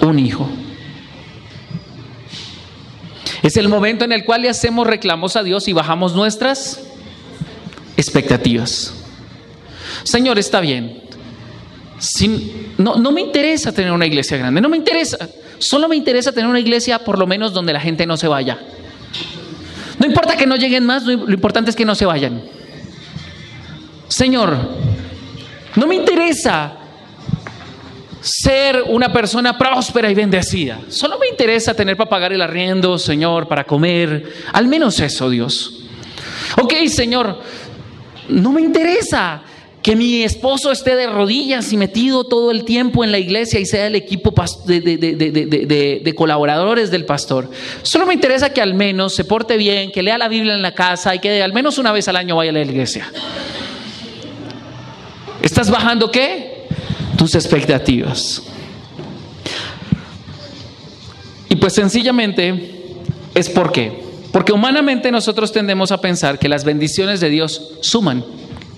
[0.00, 0.48] Un hijo.
[3.42, 6.80] Es el momento en el cual le hacemos reclamos a Dios y bajamos nuestras
[7.96, 8.94] expectativas.
[10.02, 11.03] Señor, está bien
[12.78, 15.28] no, no me interesa tener una iglesia grande, no me interesa.
[15.59, 18.59] Solo me interesa tener una iglesia por lo menos donde la gente no se vaya.
[19.98, 22.42] No importa que no lleguen más, lo importante es que no se vayan.
[24.09, 24.57] Señor,
[25.76, 26.78] no me interesa
[28.20, 30.80] ser una persona próspera y bendecida.
[30.88, 34.33] Solo me interesa tener para pagar el arriendo, Señor, para comer.
[34.52, 35.85] Al menos eso, Dios.
[36.57, 37.40] Ok, Señor,
[38.28, 39.42] no me interesa
[39.85, 43.66] que mi esposo esté de rodillas y metido todo el tiempo en la iglesia y
[43.66, 44.33] sea el equipo
[44.64, 47.51] de, colaboradores del pastor.
[47.83, 50.75] Solo me interesa que al menos se porte bien, que lea la Biblia en la
[50.75, 53.12] casa y que al menos una vez al año vaya a la iglesia.
[55.42, 56.66] ¿Estás bajando qué?
[57.18, 58.42] Tus expectativas.
[61.51, 62.94] Y pues sencillamente
[63.35, 64.03] es por qué.
[64.33, 68.25] Porque humanamente nosotros tendemos a pensar que las bendiciones de Dios suman.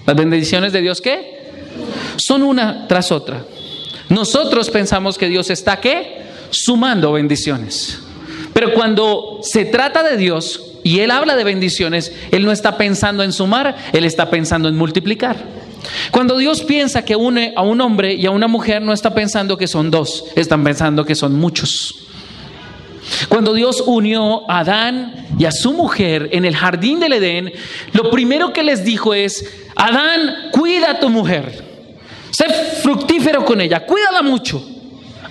[0.07, 1.37] Las bendiciones de Dios, ¿qué?
[2.17, 3.45] Son una tras otra.
[4.09, 6.23] Nosotros pensamos que Dios está, ¿qué?
[6.51, 8.01] Sumando bendiciones.
[8.53, 13.23] Pero cuando se trata de Dios y Él habla de bendiciones, Él no está pensando
[13.23, 15.37] en sumar, Él está pensando en multiplicar.
[16.11, 19.57] Cuando Dios piensa que une a un hombre y a una mujer, no está pensando
[19.57, 22.06] que son dos, están pensando que son muchos.
[23.29, 27.53] Cuando Dios unió a Adán y a su mujer en el jardín del Edén,
[27.93, 29.45] lo primero que les dijo es,
[29.77, 31.65] Adán, cuida a tu mujer,
[32.31, 32.45] sé
[32.83, 34.65] fructífero con ella, cuídala mucho,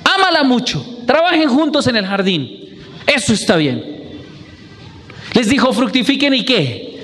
[0.03, 2.79] ámala mucho, trabajen juntos en el jardín.
[3.05, 3.95] Eso está bien.
[5.33, 7.03] Les dijo, fructifiquen y qué.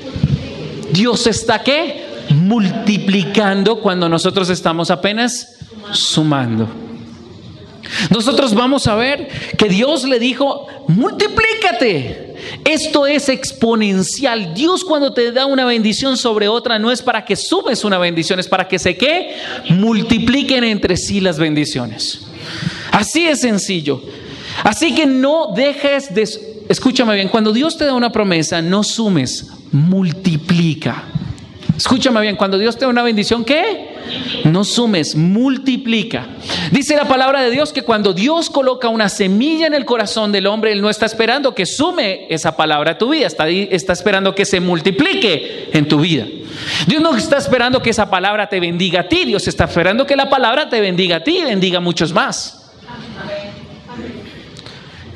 [0.91, 2.05] Dios está qué?
[2.29, 5.57] Multiplicando cuando nosotros estamos apenas
[5.91, 6.80] sumando.
[8.09, 12.31] Nosotros vamos a ver que Dios le dijo, multiplícate.
[12.65, 14.53] Esto es exponencial.
[14.53, 18.39] Dios cuando te da una bendición sobre otra no es para que sumes una bendición,
[18.39, 19.35] es para que se que
[19.69, 22.21] multipliquen entre sí las bendiciones.
[22.91, 24.01] Así es sencillo.
[24.63, 26.27] Así que no dejes de...
[26.69, 31.05] Escúchame bien, cuando Dios te da una promesa, no sumes, multiplica.
[31.77, 33.91] Escúchame bien, cuando Dios te da una bendición, ¿qué?
[34.45, 36.27] No sumes, multiplica.
[36.71, 40.47] Dice la palabra de Dios que cuando Dios coloca una semilla en el corazón del
[40.47, 44.35] hombre, Él no está esperando que sume esa palabra a tu vida, está, está esperando
[44.35, 46.25] que se multiplique en tu vida.
[46.87, 50.15] Dios no está esperando que esa palabra te bendiga a ti, Dios está esperando que
[50.15, 52.60] la palabra te bendiga a ti y bendiga a muchos más.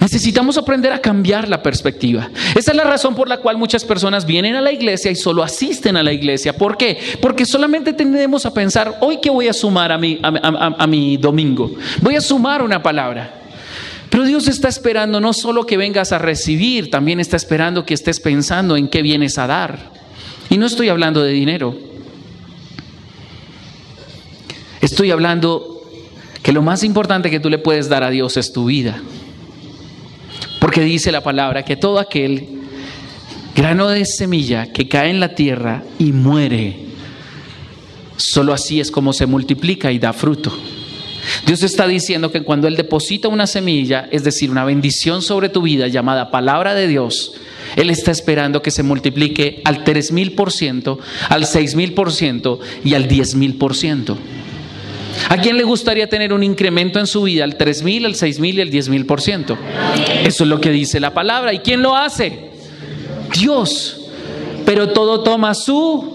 [0.06, 2.30] Necesitamos aprender a cambiar la perspectiva.
[2.54, 5.41] Esa es la razón por la cual muchas personas vienen a la iglesia y solo
[5.41, 6.56] asisten a la iglesia.
[6.56, 7.00] ¿Por qué?
[7.20, 11.74] Porque solamente tendemos a pensar, hoy que voy a sumar a mi, a, mi domingo.
[12.04, 13.34] Voy a sumar una palabra.
[14.12, 18.20] Pero Dios está esperando no solo que vengas a recibir, también está esperando que estés
[18.20, 19.89] pensando en qué vienes a dar.
[20.52, 21.76] Y no estoy hablando de dinero.
[24.82, 25.82] Estoy hablando
[26.44, 29.02] que lo más importante que tú le puedes dar a Dios es tu vida.
[30.75, 32.49] Porque dice la palabra que todo aquel
[33.55, 36.75] grano de semilla que cae en la tierra y muere,
[38.17, 40.53] solo así es como se multiplica y da fruto.
[41.45, 45.61] Dios está diciendo que cuando Él deposita una semilla, es decir, una bendición sobre tu
[45.61, 47.35] vida llamada palabra de Dios,
[47.77, 52.11] Él está esperando que se multiplique al tres mil por ciento, al seis mil por
[52.11, 54.17] ciento y al diez mil por ciento.
[55.30, 58.39] ¿A quién le gustaría tener un incremento en su vida al 3 mil, al 6
[58.39, 59.58] mil y al 10 mil por ciento?
[60.23, 61.54] Eso es lo que dice la palabra.
[61.54, 62.51] ¿Y quién lo hace?
[63.38, 64.01] Dios.
[64.65, 66.14] Pero todo toma su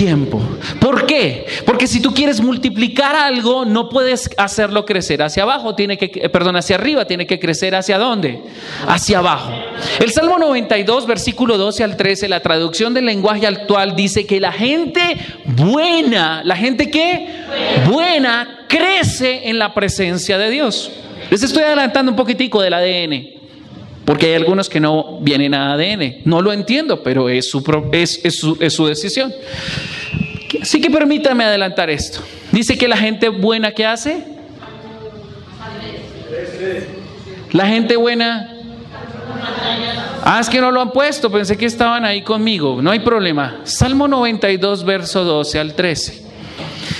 [0.00, 0.40] tiempo.
[0.80, 1.44] ¿Por qué?
[1.66, 6.30] Porque si tú quieres multiplicar algo, no puedes hacerlo crecer hacia abajo, tiene que, eh,
[6.30, 8.40] perdón, hacia arriba, tiene que crecer hacia dónde?
[8.88, 9.52] Hacia abajo.
[9.98, 14.52] El Salmo 92, versículo 12 al 13, la traducción del lenguaje actual dice que la
[14.52, 17.26] gente buena, la gente que
[17.86, 20.90] buena crece en la presencia de Dios.
[21.30, 23.39] Les estoy adelantando un poquitico del ADN.
[24.10, 26.22] Porque hay algunos que no vienen a ADN.
[26.24, 29.32] No lo entiendo, pero es su, es, su, es su decisión.
[30.60, 32.18] Así que permítame adelantar esto.
[32.50, 34.24] Dice que la gente buena que hace.
[37.52, 38.52] La gente buena.
[40.24, 42.82] Ah, es que no lo han puesto, pensé que estaban ahí conmigo.
[42.82, 43.60] No hay problema.
[43.62, 46.22] Salmo 92, verso 12 al 13.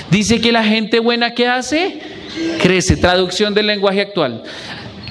[0.09, 1.99] Dice que la gente buena que hace,
[2.61, 2.95] crece.
[2.95, 4.43] Traducción del lenguaje actual.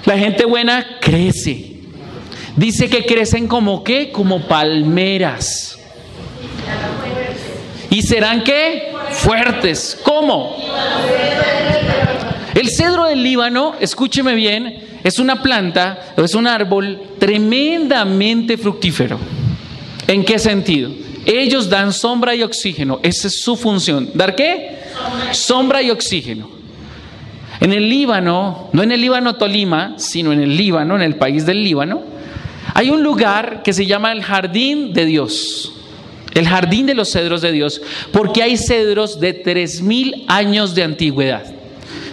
[0.06, 1.69] La gente buena crece.
[2.60, 4.12] Dice que crecen como qué?
[4.12, 5.78] Como palmeras.
[7.88, 8.92] ¿Y serán qué?
[9.12, 9.98] Fuertes.
[10.04, 10.58] ¿Cómo?
[12.54, 19.18] El cedro del Líbano, escúcheme bien, es una planta, es un árbol tremendamente fructífero.
[20.06, 20.90] ¿En qué sentido?
[21.24, 24.10] Ellos dan sombra y oxígeno, esa es su función.
[24.12, 24.80] ¿Dar qué?
[25.32, 26.50] Sombra y oxígeno.
[27.58, 31.46] En el Líbano, no en el Líbano Tolima, sino en el Líbano, en el país
[31.46, 32.09] del Líbano,
[32.74, 35.72] hay un lugar que se llama el jardín de Dios,
[36.34, 37.80] el jardín de los cedros de Dios,
[38.12, 41.44] porque hay cedros de tres mil años de antigüedad.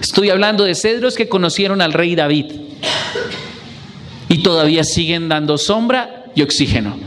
[0.01, 2.45] Estoy hablando de cedros que conocieron al rey David
[4.29, 6.97] y todavía siguen dando sombra y oxígeno.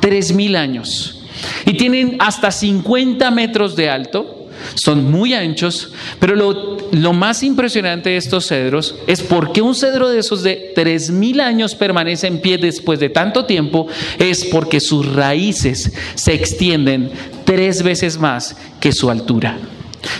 [0.00, 1.22] Tres mil años.
[1.66, 4.37] Y tienen hasta 50 metros de alto
[4.74, 10.20] son muy anchos, pero lo, más impresionante de estos cedros es porque un cedro de
[10.20, 13.86] esos de 3.000 años permanece en pie después de tanto tiempo,
[14.18, 17.10] es porque sus raíces se extienden
[17.44, 19.58] tres veces más que su altura.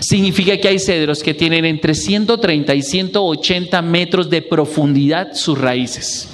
[0.01, 6.29] Significa que hay cedros que tienen entre 130 y 180 metros de profundidad sus raíces.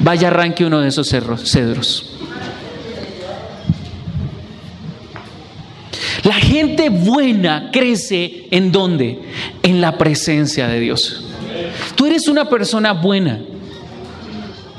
[0.00, 2.15] Vaya arranque uno de esos cedros.
[6.26, 9.20] La gente buena crece en dónde?
[9.62, 11.22] En la presencia de Dios.
[11.94, 13.40] Tú eres una persona buena.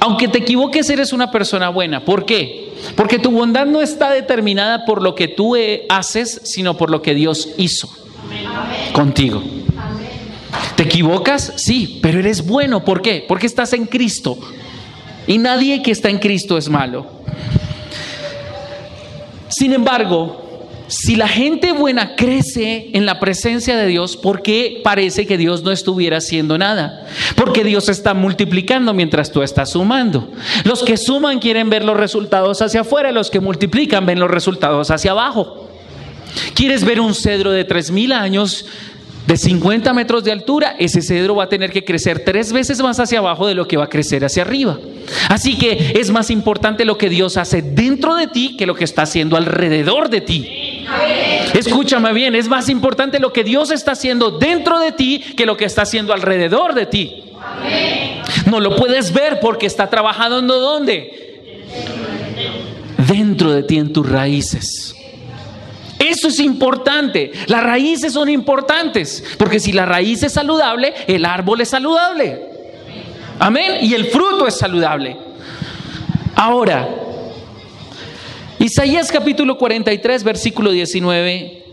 [0.01, 2.03] Aunque te equivoques, eres una persona buena.
[2.03, 2.73] ¿Por qué?
[2.97, 7.01] Porque tu bondad no está determinada por lo que tú eh, haces, sino por lo
[7.01, 7.89] que Dios hizo
[8.91, 9.41] contigo.
[10.75, 11.53] ¿Te equivocas?
[11.55, 12.83] Sí, pero eres bueno.
[12.83, 13.23] ¿Por qué?
[13.25, 14.37] Porque estás en Cristo.
[15.27, 17.07] Y nadie que está en Cristo es malo.
[19.47, 20.46] Sin embargo,
[20.87, 25.63] si la gente buena crece en la presencia de Dios, ¿por qué parece que Dios
[25.63, 27.05] no estuviera haciendo nada?
[27.35, 30.31] Porque Dios está multiplicando mientras tú estás sumando.
[30.63, 34.89] Los que suman quieren ver los resultados hacia afuera, los que multiplican ven los resultados
[34.89, 35.69] hacia abajo.
[36.53, 38.65] ¿Quieres ver un cedro de tres mil años?
[39.27, 42.97] de 50 metros de altura, ese cedro va a tener que crecer tres veces más
[42.97, 44.79] hacia abajo de lo que va a crecer hacia arriba.
[45.27, 48.85] Así que es más importante lo que Dios hace dentro de ti que lo que
[48.85, 50.66] está haciendo alrededor de ti.
[51.53, 55.57] Escúchame bien, es más importante lo que Dios está haciendo dentro de ti que lo
[55.57, 57.23] que está haciendo alrededor de ti.
[58.45, 61.41] No lo puedes ver porque está trabajando ¿dónde?
[62.97, 64.95] Dentro de ti, en tus raíces.
[65.99, 67.31] Eso es importante.
[67.47, 72.41] Las raíces son importantes, porque si la raíz es saludable, el árbol es saludable.
[73.39, 73.77] Amén.
[73.81, 75.17] Y el fruto es saludable.
[76.35, 76.87] Ahora,
[78.59, 81.63] Isaías capítulo 43, versículo 19,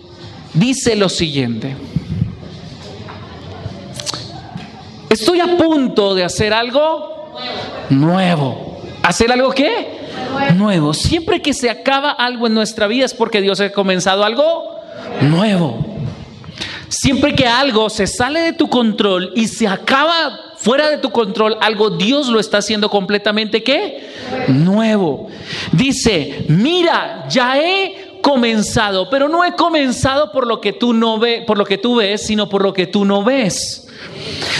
[0.52, 1.74] dice lo siguiente.
[5.08, 7.32] Estoy a punto de hacer algo
[7.88, 8.82] nuevo.
[9.02, 10.04] ¿Hacer algo qué?
[10.56, 10.92] Nuevo.
[10.92, 14.80] Siempre que se acaba algo en nuestra vida es porque Dios ha comenzado algo
[15.22, 15.86] nuevo.
[16.88, 21.58] Siempre que algo se sale de tu control y se acaba fuera de tu control,
[21.60, 24.08] algo Dios lo está haciendo completamente qué?
[24.48, 25.28] Nuevo.
[25.72, 31.44] Dice, mira, ya he comenzado, pero no he comenzado por lo que tú no ves,
[31.44, 33.86] por lo que tú ves, sino por lo que tú no ves.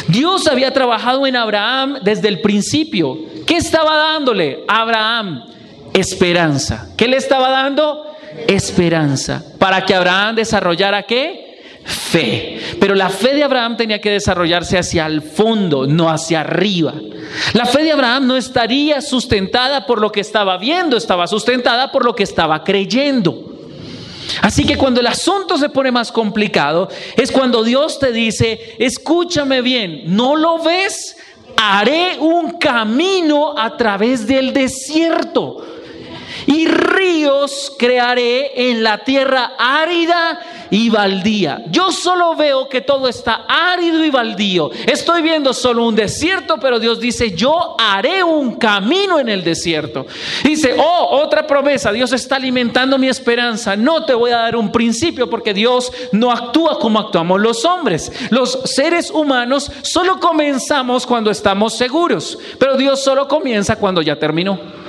[0.07, 3.19] Dios había trabajado en Abraham desde el principio.
[3.47, 5.47] ¿Qué estaba dándole Abraham?
[5.95, 6.89] Esperanza.
[6.99, 8.15] ¿Qué le estaba dando?
[8.47, 9.43] Esperanza.
[9.59, 11.44] Para que Abraham desarrollara qué?
[11.85, 12.61] Fe.
[12.81, 16.95] Pero la fe de Abraham tenía que desarrollarse hacia el fondo, no hacia arriba.
[17.53, 22.05] La fe de Abraham no estaría sustentada por lo que estaba viendo, estaba sustentada por
[22.05, 23.53] lo que estaba creyendo.
[24.41, 29.61] Así que cuando el asunto se pone más complicado, es cuando Dios te dice, escúchame
[29.61, 31.17] bien, ¿no lo ves?
[31.57, 35.74] Haré un camino a través del desierto
[36.47, 40.41] y ríos crearé en la tierra árida
[40.71, 41.63] y baldía.
[41.71, 44.71] Yo solo veo que todo está árido y baldío.
[44.87, 50.07] Estoy viendo solo un desierto, pero Dios dice, yo haré un camino en el desierto.
[50.43, 53.77] Dice, oh, otra promesa, Dios está alimentando mi esperanza.
[53.77, 58.13] No te voy a dar un principio porque Dios no actúa como actuamos los hombres.
[58.31, 64.84] Los seres humanos solo comenzamos cuando estamos seguros, pero Dios solo comienza cuando ya terminó.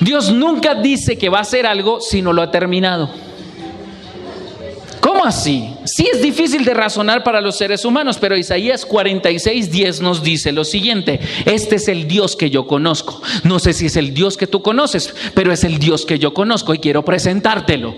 [0.00, 3.10] Dios nunca dice que va a hacer algo si no lo ha terminado.
[5.06, 5.70] ¿Cómo así?
[5.84, 10.50] Sí es difícil de razonar para los seres humanos, pero Isaías 46, 10 nos dice
[10.50, 13.22] lo siguiente, este es el Dios que yo conozco.
[13.44, 16.34] No sé si es el Dios que tú conoces, pero es el Dios que yo
[16.34, 17.94] conozco y quiero presentártelo.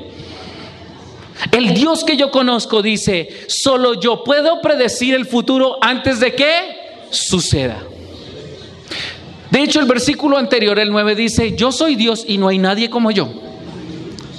[1.51, 7.07] El Dios que yo conozco dice, solo yo puedo predecir el futuro antes de que
[7.11, 7.83] suceda.
[9.51, 12.91] De hecho, el versículo anterior, el 9, dice, yo soy Dios y no hay nadie
[12.91, 13.33] como yo.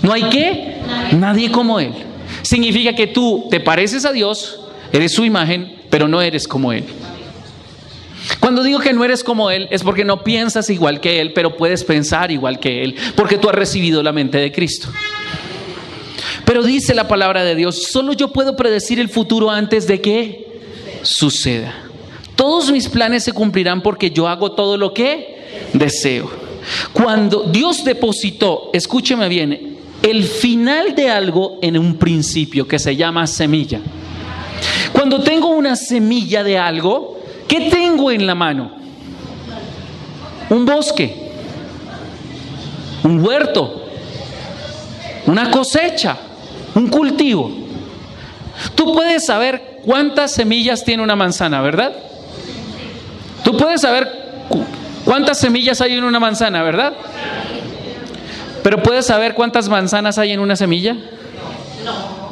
[0.01, 0.75] ¿No hay qué?
[1.17, 1.93] Nadie como Él.
[2.41, 6.83] Significa que tú te pareces a Dios, eres su imagen, pero no eres como Él.
[8.39, 11.57] Cuando digo que no eres como Él es porque no piensas igual que Él, pero
[11.57, 14.89] puedes pensar igual que Él, porque tú has recibido la mente de Cristo.
[16.45, 20.59] Pero dice la palabra de Dios, solo yo puedo predecir el futuro antes de que
[21.01, 21.88] suceda.
[22.39, 25.39] Todos mis planes se cumplirán porque yo hago todo lo que
[25.73, 26.31] deseo.
[26.93, 33.27] Cuando Dios depositó, escúcheme bien, el final de algo en un principio que se llama
[33.27, 33.81] semilla.
[34.93, 38.71] Cuando tengo una semilla de algo, ¿qué tengo en la mano?
[40.49, 41.13] Un bosque,
[43.03, 43.83] un huerto,
[45.25, 46.17] una cosecha,
[46.73, 47.51] un cultivo.
[48.75, 52.05] Tú puedes saber cuántas semillas tiene una manzana, ¿verdad?
[53.49, 54.07] Tú puedes saber
[55.03, 56.93] cuántas semillas hay en una manzana, ¿verdad?
[58.61, 60.93] Pero ¿puedes saber cuántas manzanas hay en una semilla?
[61.83, 62.29] No.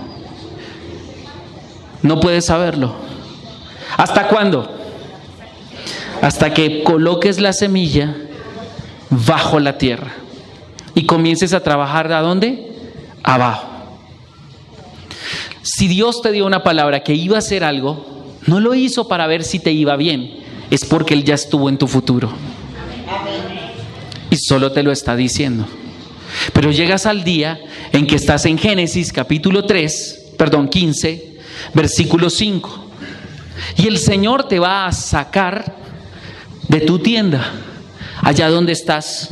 [2.03, 2.93] No puedes saberlo.
[3.97, 4.72] ¿Hasta cuándo?
[6.22, 8.15] Hasta que coloques la semilla
[9.09, 10.11] bajo la tierra
[10.93, 12.74] y comiences a trabajar ¿a dónde?
[13.24, 13.65] Abajo.
[15.63, 18.05] Si Dios te dio una palabra que iba a hacer algo,
[18.45, 21.78] no lo hizo para ver si te iba bien es porque Él ya estuvo en
[21.78, 22.32] tu futuro.
[24.30, 25.65] y solo te lo está diciendo.
[26.53, 27.59] Pero llegas al día
[27.91, 31.38] en que estás en Génesis capítulo 3, perdón, 15,
[31.74, 32.86] versículo 5.
[33.78, 35.76] Y el Señor te va a sacar
[36.68, 37.53] de tu tienda,
[38.22, 39.30] allá donde estás,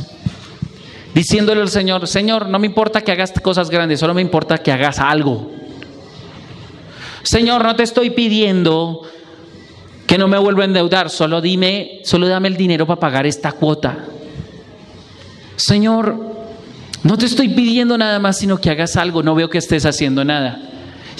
[1.14, 4.72] diciéndole al Señor, Señor, no me importa que hagas cosas grandes, solo me importa que
[4.72, 5.52] hagas algo.
[7.22, 9.02] Señor, no te estoy pidiendo
[10.06, 13.52] que no me vuelva a endeudar, solo dime, solo dame el dinero para pagar esta
[13.52, 14.06] cuota.
[15.56, 16.36] Señor,
[17.02, 20.24] no te estoy pidiendo nada más, sino que hagas algo, no veo que estés haciendo
[20.24, 20.60] nada.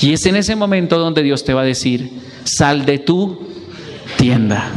[0.01, 2.11] Y es en ese momento donde Dios te va a decir,
[2.45, 3.47] sal de tu
[4.19, 4.71] tienda,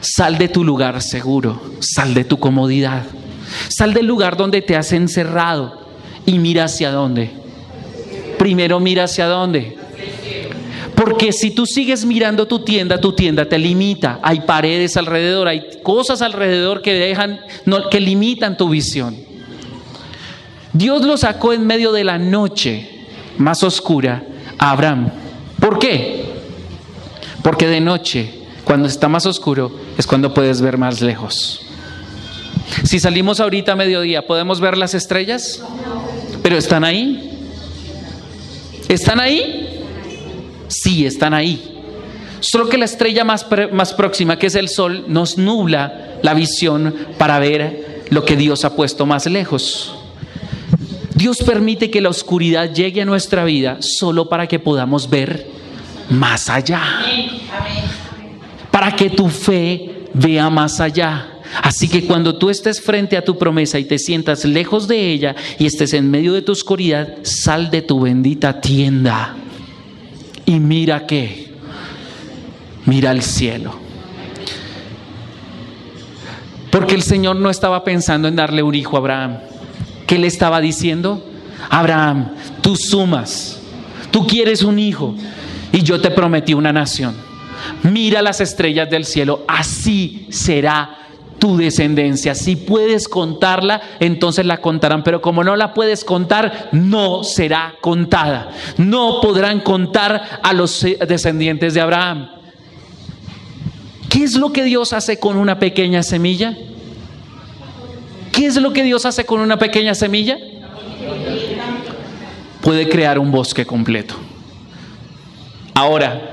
[0.00, 3.04] sal de tu lugar seguro, sal de tu comodidad,
[3.68, 5.86] sal del lugar donde te has encerrado
[6.24, 7.30] y mira hacia dónde.
[8.38, 9.76] Primero mira hacia dónde,
[11.04, 14.20] porque si tú sigues mirando tu tienda, tu tienda te limita.
[14.22, 17.40] Hay paredes alrededor, hay cosas alrededor que dejan,
[17.90, 19.16] que limitan tu visión.
[20.72, 22.88] Dios lo sacó en medio de la noche
[23.36, 24.22] más oscura
[24.58, 25.10] a Abraham.
[25.58, 26.34] ¿Por qué?
[27.42, 28.32] Porque de noche,
[28.62, 31.66] cuando está más oscuro, es cuando puedes ver más lejos.
[32.84, 35.64] Si salimos ahorita a mediodía, ¿podemos ver las estrellas?
[36.44, 37.40] Pero están ahí.
[38.88, 39.71] ¿Están ahí?
[40.72, 41.78] Sí están ahí.
[42.40, 46.94] Solo que la estrella más, más próxima, que es el sol, nos nubla la visión
[47.16, 49.94] para ver lo que Dios ha puesto más lejos.
[51.14, 55.46] Dios permite que la oscuridad llegue a nuestra vida solo para que podamos ver
[56.10, 56.82] más allá.
[58.72, 61.28] Para que tu fe vea más allá.
[61.62, 65.36] Así que cuando tú estés frente a tu promesa y te sientas lejos de ella
[65.58, 69.36] y estés en medio de tu oscuridad, sal de tu bendita tienda
[70.52, 71.50] y mira qué,
[72.84, 73.74] mira el cielo.
[76.70, 79.38] Porque el Señor no estaba pensando en darle un hijo a Abraham.
[80.06, 81.26] ¿Qué le estaba diciendo?
[81.70, 83.60] Abraham, tú sumas,
[84.10, 85.14] tú quieres un hijo
[85.72, 87.14] y yo te prometí una nación.
[87.82, 91.01] Mira las estrellas del cielo, así será
[91.42, 92.36] tu descendencia.
[92.36, 98.52] Si puedes contarla, entonces la contarán, pero como no la puedes contar, no será contada.
[98.76, 102.28] No podrán contar a los descendientes de Abraham.
[104.08, 106.56] ¿Qué es lo que Dios hace con una pequeña semilla?
[108.30, 110.38] ¿Qué es lo que Dios hace con una pequeña semilla?
[112.60, 114.14] Puede crear un bosque completo.
[115.74, 116.31] Ahora,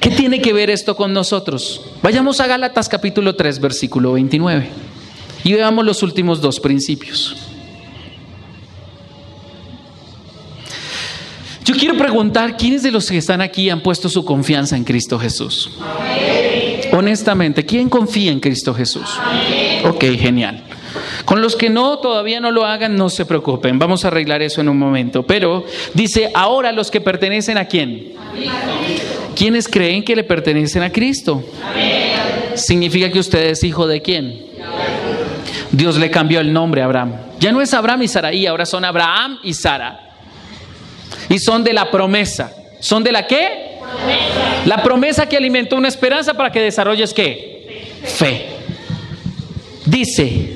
[0.00, 1.82] ¿Qué tiene que ver esto con nosotros?
[2.02, 4.68] Vayamos a Gálatas capítulo 3, versículo 29
[5.44, 7.36] y veamos los últimos dos principios.
[11.64, 15.18] Yo quiero preguntar, ¿quiénes de los que están aquí han puesto su confianza en Cristo
[15.18, 15.70] Jesús?
[16.92, 19.20] Honestamente, ¿quién confía en Cristo Jesús?
[19.84, 20.64] Ok, genial.
[21.24, 24.60] Con los que no, todavía no lo hagan, no se preocupen, vamos a arreglar eso
[24.60, 25.22] en un momento.
[25.24, 28.14] Pero dice, ahora los que pertenecen a quién?
[29.40, 31.42] ¿Quiénes creen que le pertenecen a Cristo?
[32.56, 34.38] Significa que usted es hijo de quién?
[35.72, 37.14] Dios le cambió el nombre a Abraham.
[37.38, 39.98] Ya no es Abraham y Saraí, ahora son Abraham y Sara.
[41.30, 42.52] Y son de la promesa.
[42.80, 43.78] ¿Son de la qué?
[44.66, 47.94] La promesa que alimentó una esperanza para que desarrolles qué?
[48.04, 48.46] Fe.
[49.86, 50.52] Dice,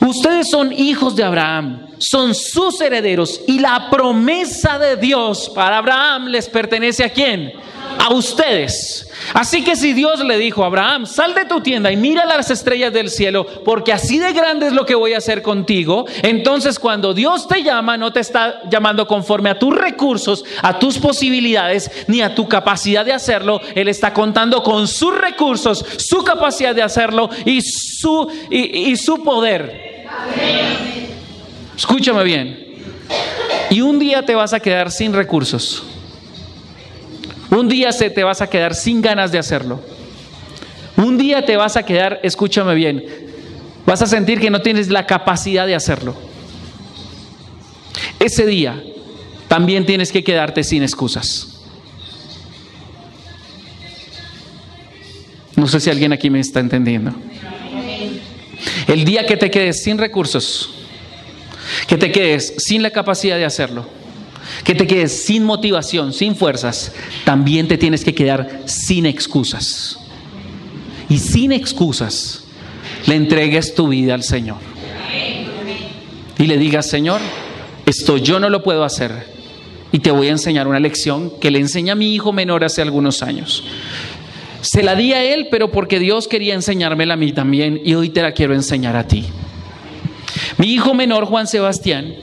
[0.00, 6.26] ustedes son hijos de Abraham son sus herederos y la promesa de Dios para Abraham
[6.26, 7.52] les pertenece a quién?
[7.98, 9.08] A ustedes.
[9.34, 12.50] Así que si Dios le dijo a Abraham, sal de tu tienda y mira las
[12.50, 16.78] estrellas del cielo, porque así de grande es lo que voy a hacer contigo, entonces
[16.78, 21.90] cuando Dios te llama, no te está llamando conforme a tus recursos, a tus posibilidades,
[22.08, 23.60] ni a tu capacidad de hacerlo.
[23.74, 30.06] Él está contando con sus recursos, su capacidad de hacerlo y su, y, su poder.
[31.76, 32.74] Escúchame bien.
[33.70, 35.84] Y un día te vas a quedar sin recursos.
[37.52, 39.82] Un día se te vas a quedar sin ganas de hacerlo.
[40.96, 43.04] Un día te vas a quedar, escúchame bien,
[43.84, 46.14] vas a sentir que no tienes la capacidad de hacerlo.
[48.18, 48.82] Ese día
[49.48, 51.60] también tienes que quedarte sin excusas.
[55.54, 57.12] No sé si alguien aquí me está entendiendo.
[58.86, 60.70] El día que te quedes sin recursos,
[61.86, 63.86] que te quedes sin la capacidad de hacerlo,
[64.64, 66.92] que te quedes sin motivación, sin fuerzas,
[67.24, 69.98] también te tienes que quedar sin excusas.
[71.08, 72.44] Y sin excusas
[73.06, 74.58] le entregues tu vida al Señor.
[76.38, 77.20] Y le digas, Señor,
[77.86, 79.26] esto yo no lo puedo hacer.
[79.92, 82.80] Y te voy a enseñar una lección que le enseña a mi hijo menor hace
[82.80, 83.64] algunos años.
[84.62, 88.08] Se la di a él, pero porque Dios quería enseñármela a mí también y hoy
[88.08, 89.24] te la quiero enseñar a ti.
[90.56, 92.14] Mi hijo menor, Juan Sebastián,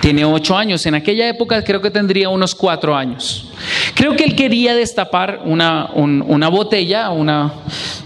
[0.00, 0.84] tiene ocho años.
[0.86, 3.48] En aquella época creo que tendría unos cuatro años.
[3.94, 7.52] Creo que él quería destapar una, una botella, una,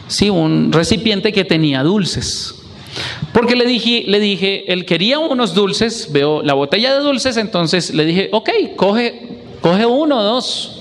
[0.09, 2.55] sí, un recipiente que tenía dulces.
[3.33, 7.93] Porque le dije, le dije, él quería unos dulces, veo la botella de dulces, entonces
[7.93, 10.76] le dije, ok, coge, coge uno o dos.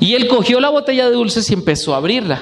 [0.00, 2.40] Y él cogió la botella de dulces y empezó a abrirla.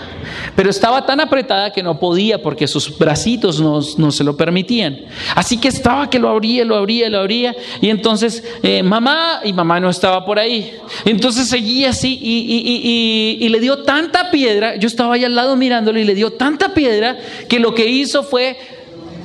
[0.57, 5.01] Pero estaba tan apretada que no podía porque sus bracitos no, se lo permitían.
[5.35, 7.55] Así que estaba que lo abría, lo abría, lo abría.
[7.81, 10.75] Y entonces eh, mamá, y mamá no estaba por ahí.
[11.05, 14.77] Entonces seguía así y, y, le dio tanta piedra.
[14.77, 18.23] Yo estaba ahí al lado mirándolo y le dio tanta piedra que lo que hizo
[18.23, 18.57] fue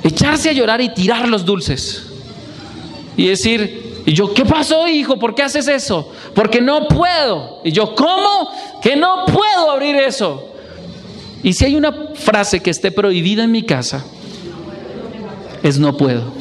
[0.02, 2.04] echarse a llorar y tirar los dulces.
[3.16, 5.18] Y decir, y yo, ¿qué pasó, hijo?
[5.18, 6.10] ¿Por qué haces eso?
[6.32, 7.60] Porque no puedo.
[7.62, 8.48] Y yo, ¿cómo?
[8.80, 10.48] Que no puedo abrir eso.
[11.42, 14.02] Y si hay una frase que esté prohibida en mi casa,
[15.62, 16.32] es no puedo.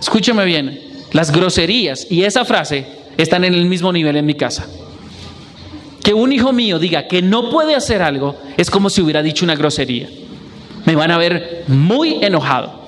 [0.00, 0.80] Escúchame bien,
[1.12, 2.86] las groserías y esa frase
[3.18, 4.66] están en el mismo nivel en mi casa.
[6.02, 9.44] Que un hijo mío diga que no puede hacer algo es como si hubiera dicho
[9.44, 10.08] una grosería.
[10.86, 12.79] Me van a ver muy enojado.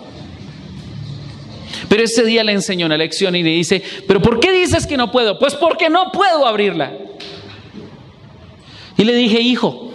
[1.93, 4.97] Pero ese día le enseñó una lección y le dice, pero ¿por qué dices que
[4.97, 5.39] no puedo?
[5.39, 6.91] Pues porque no puedo abrirla.
[8.97, 9.93] Y le dije, hijo,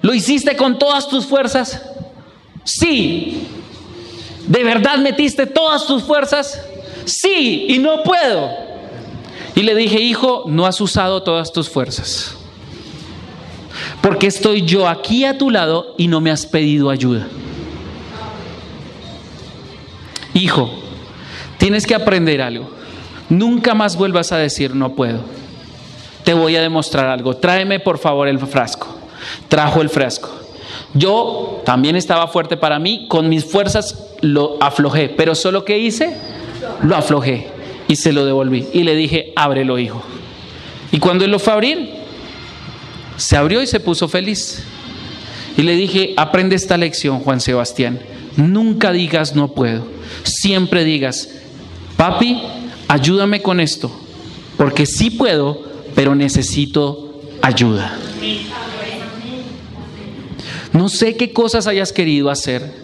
[0.00, 1.82] ¿lo hiciste con todas tus fuerzas?
[2.64, 3.46] Sí.
[4.46, 6.58] ¿De verdad metiste todas tus fuerzas?
[7.04, 8.50] Sí, y no puedo.
[9.54, 12.38] Y le dije, hijo, no has usado todas tus fuerzas.
[14.00, 17.26] Porque estoy yo aquí a tu lado y no me has pedido ayuda.
[20.34, 20.70] Hijo,
[21.58, 22.70] tienes que aprender algo.
[23.28, 25.20] Nunca más vuelvas a decir no puedo.
[26.24, 27.36] Te voy a demostrar algo.
[27.36, 28.98] Tráeme por favor el frasco.
[29.48, 30.30] Trajo el frasco.
[30.92, 36.16] Yo también estaba fuerte para mí, con mis fuerzas lo aflojé, pero solo que hice,
[36.82, 37.48] lo aflojé
[37.88, 38.68] y se lo devolví.
[38.72, 40.02] Y le dije, ábrelo, hijo.
[40.92, 41.90] Y cuando él lo fue a abrir,
[43.16, 44.62] se abrió y se puso feliz.
[45.56, 48.00] Y le dije, aprende esta lección, Juan Sebastián.
[48.36, 49.86] Nunca digas no puedo.
[50.24, 51.28] Siempre digas,
[51.96, 52.42] papi,
[52.88, 53.90] ayúdame con esto.
[54.56, 55.62] Porque sí puedo,
[55.94, 57.96] pero necesito ayuda.
[60.72, 62.74] No sé qué cosas hayas querido hacer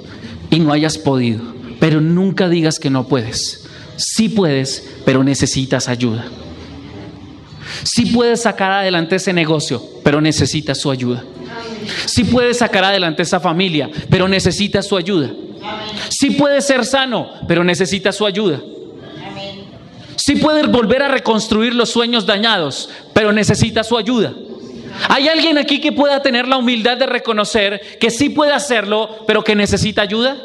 [0.49, 1.43] y no hayas podido,
[1.81, 3.65] pero nunca digas que no puedes.
[3.97, 6.25] Sí puedes, pero necesitas ayuda.
[7.83, 11.25] Sí puedes sacar adelante ese negocio, pero necesitas su ayuda.
[12.07, 15.31] Sí puedes sacar adelante esa familia, pero necesitas su ayuda.
[16.09, 18.61] Sí puede ser sano, pero necesita su ayuda.
[20.16, 24.33] Sí puede volver a reconstruir los sueños dañados, pero necesita su ayuda.
[25.09, 29.43] ¿Hay alguien aquí que pueda tener la humildad de reconocer que sí puede hacerlo, pero
[29.43, 30.37] que necesita ayuda?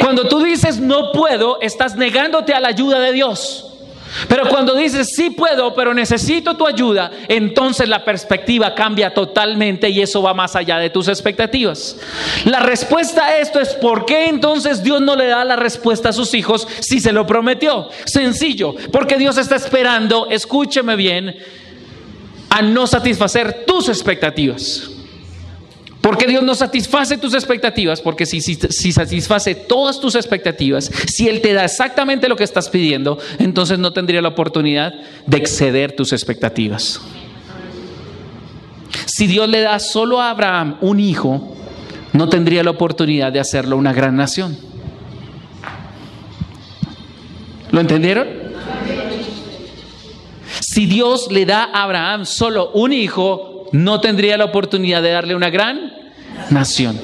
[0.00, 3.69] Cuando tú dices no puedo, estás negándote a la ayuda de Dios.
[4.28, 10.00] Pero cuando dices, sí puedo, pero necesito tu ayuda, entonces la perspectiva cambia totalmente y
[10.00, 11.96] eso va más allá de tus expectativas.
[12.44, 16.12] La respuesta a esto es, ¿por qué entonces Dios no le da la respuesta a
[16.12, 17.88] sus hijos si se lo prometió?
[18.04, 21.36] Sencillo, porque Dios está esperando, escúcheme bien,
[22.50, 24.99] a no satisfacer tus expectativas.
[26.10, 31.40] Porque Dios no satisface tus expectativas, porque si, si, satisface todas tus expectativas, si Él
[31.40, 34.92] te da exactamente lo que estás pidiendo, entonces no tendría la oportunidad
[35.26, 37.00] de exceder tus expectativas.
[39.06, 41.54] Si Dios le da solo a Abraham un hijo,
[42.12, 44.58] no tendría la oportunidad de hacerlo una gran nación.
[47.70, 48.26] ¿Lo entendieron?
[50.60, 55.36] Si Dios le da a Abraham solo un hijo, no tendría la oportunidad de darle
[55.36, 55.99] una gran
[56.50, 57.00] nación.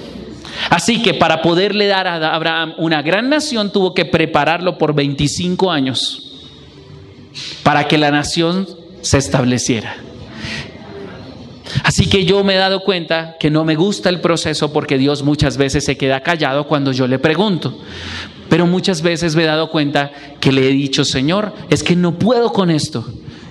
[0.71, 5.71] Así que para poderle dar a Abraham una gran nación tuvo que prepararlo por 25
[5.71, 6.23] años
[7.63, 8.67] para que la nación
[9.03, 9.97] se estableciera.
[11.83, 15.23] Así que yo me he dado cuenta que no me gusta el proceso porque Dios
[15.23, 17.79] muchas veces se queda callado cuando yo le pregunto.
[18.49, 22.19] Pero muchas veces me he dado cuenta que le he dicho, Señor, es que no
[22.19, 23.05] puedo con esto.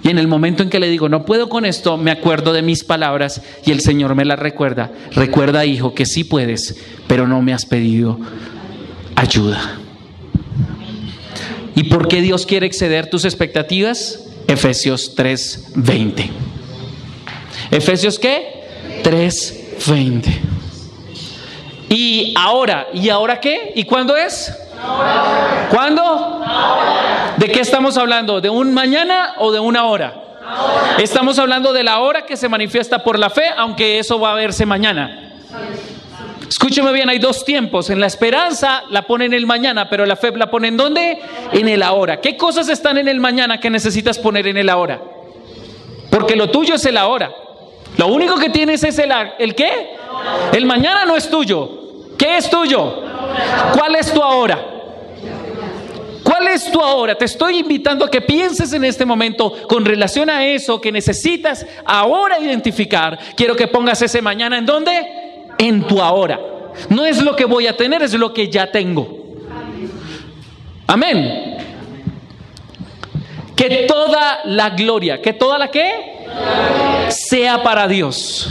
[0.06, 2.62] Y en el momento en que le digo, no puedo con esto, me acuerdo de
[2.62, 4.92] mis palabras y el Señor me las recuerda.
[5.14, 6.76] Recuerda, hijo, que sí puedes,
[7.08, 8.20] pero no me has pedido
[9.16, 9.80] ayuda.
[11.74, 14.28] ¿Y por qué Dios quiere exceder tus expectativas?
[14.48, 16.30] Efesios 3:20.
[17.72, 18.64] Efesios qué?
[19.04, 20.40] 3:20.
[21.90, 23.74] Y ahora, ¿y ahora qué?
[23.74, 24.54] ¿Y cuándo es?
[25.70, 26.42] ¿Cuándo?
[27.38, 28.42] ¿De qué estamos hablando?
[28.42, 30.14] ¿De un mañana o de una hora?
[31.00, 34.36] Estamos hablando de la hora que se manifiesta por la fe, aunque eso va a
[34.36, 35.34] verse mañana.
[36.48, 37.90] Escúcheme bien, hay dos tiempos.
[37.90, 41.20] En la esperanza la pone en el mañana, pero la fe la pone en dónde?
[41.52, 42.22] En el ahora.
[42.22, 45.02] ¿Qué cosas están en el mañana que necesitas poner en el ahora?
[46.10, 47.32] Porque lo tuyo es el ahora.
[47.98, 49.96] Lo único que tienes es el, ¿el qué?
[50.54, 52.16] El mañana no es tuyo.
[52.18, 53.04] ¿Qué es tuyo?
[53.74, 54.76] ¿Cuál es tu ahora?
[56.24, 57.16] ¿Cuál es tu ahora?
[57.16, 61.66] Te estoy invitando a que pienses en este momento con relación a eso que necesitas
[61.86, 63.18] ahora identificar.
[63.36, 65.08] Quiero que pongas ese mañana en dónde?
[65.58, 66.40] En tu ahora.
[66.90, 69.26] No es lo que voy a tener, es lo que ya tengo.
[70.88, 71.58] Amén.
[73.56, 76.26] Que toda la gloria, que toda la que
[77.10, 78.50] sea para Dios.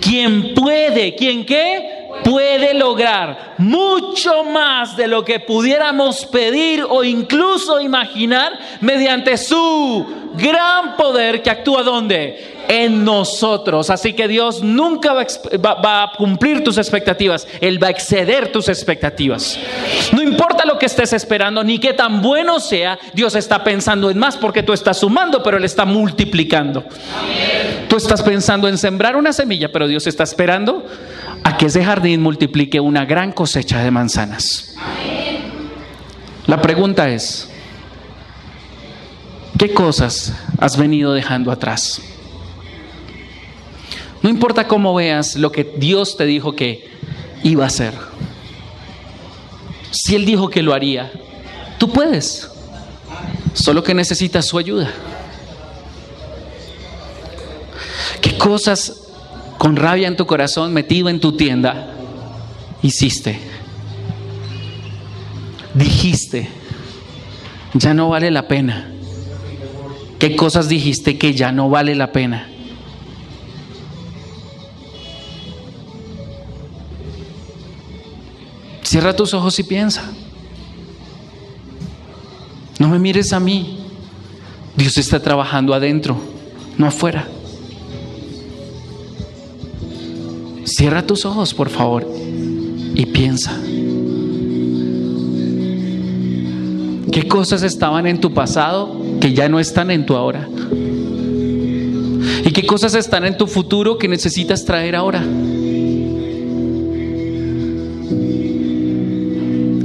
[0.00, 1.97] Quien puede, quien qué?
[2.24, 10.96] Puede lograr mucho más de lo que pudiéramos pedir o incluso imaginar mediante su gran
[10.96, 12.56] poder que actúa donde?
[12.68, 13.88] En nosotros.
[13.88, 19.58] Así que Dios nunca va, a cumplir tus expectativas, Él va a exceder tus expectativas.
[20.12, 24.18] No importa lo que estés esperando, ni qué tan bueno sea, Dios está pensando en
[24.18, 26.84] más porque tú estás sumando, pero Él está multiplicando.
[27.88, 30.84] Tú estás pensando en sembrar una semilla, pero Dios está esperando
[31.44, 34.74] a que ese jardín multiplique una gran cosecha de manzanas.
[36.46, 37.50] La pregunta es,
[39.58, 42.00] ¿qué cosas has venido dejando atrás?
[44.22, 46.88] No importa cómo veas lo que Dios te dijo que
[47.42, 47.94] iba a hacer.
[49.90, 51.12] Si Él dijo que lo haría,
[51.78, 52.50] tú puedes.
[53.52, 54.90] Solo que necesitas su ayuda.
[58.20, 59.07] ¿Qué cosas
[59.58, 61.92] con rabia en tu corazón, metido en tu tienda,
[62.80, 63.40] hiciste,
[65.74, 66.48] dijiste,
[67.74, 68.92] ya no vale la pena.
[70.18, 72.48] ¿Qué cosas dijiste que ya no vale la pena?
[78.82, 80.10] Cierra tus ojos y piensa.
[82.78, 83.80] No me mires a mí.
[84.76, 86.16] Dios está trabajando adentro,
[86.78, 87.28] no afuera.
[90.68, 92.06] Cierra tus ojos, por favor,
[92.94, 93.58] y piensa.
[97.10, 100.46] ¿Qué cosas estaban en tu pasado que ya no están en tu ahora?
[102.44, 105.24] ¿Y qué cosas están en tu futuro que necesitas traer ahora?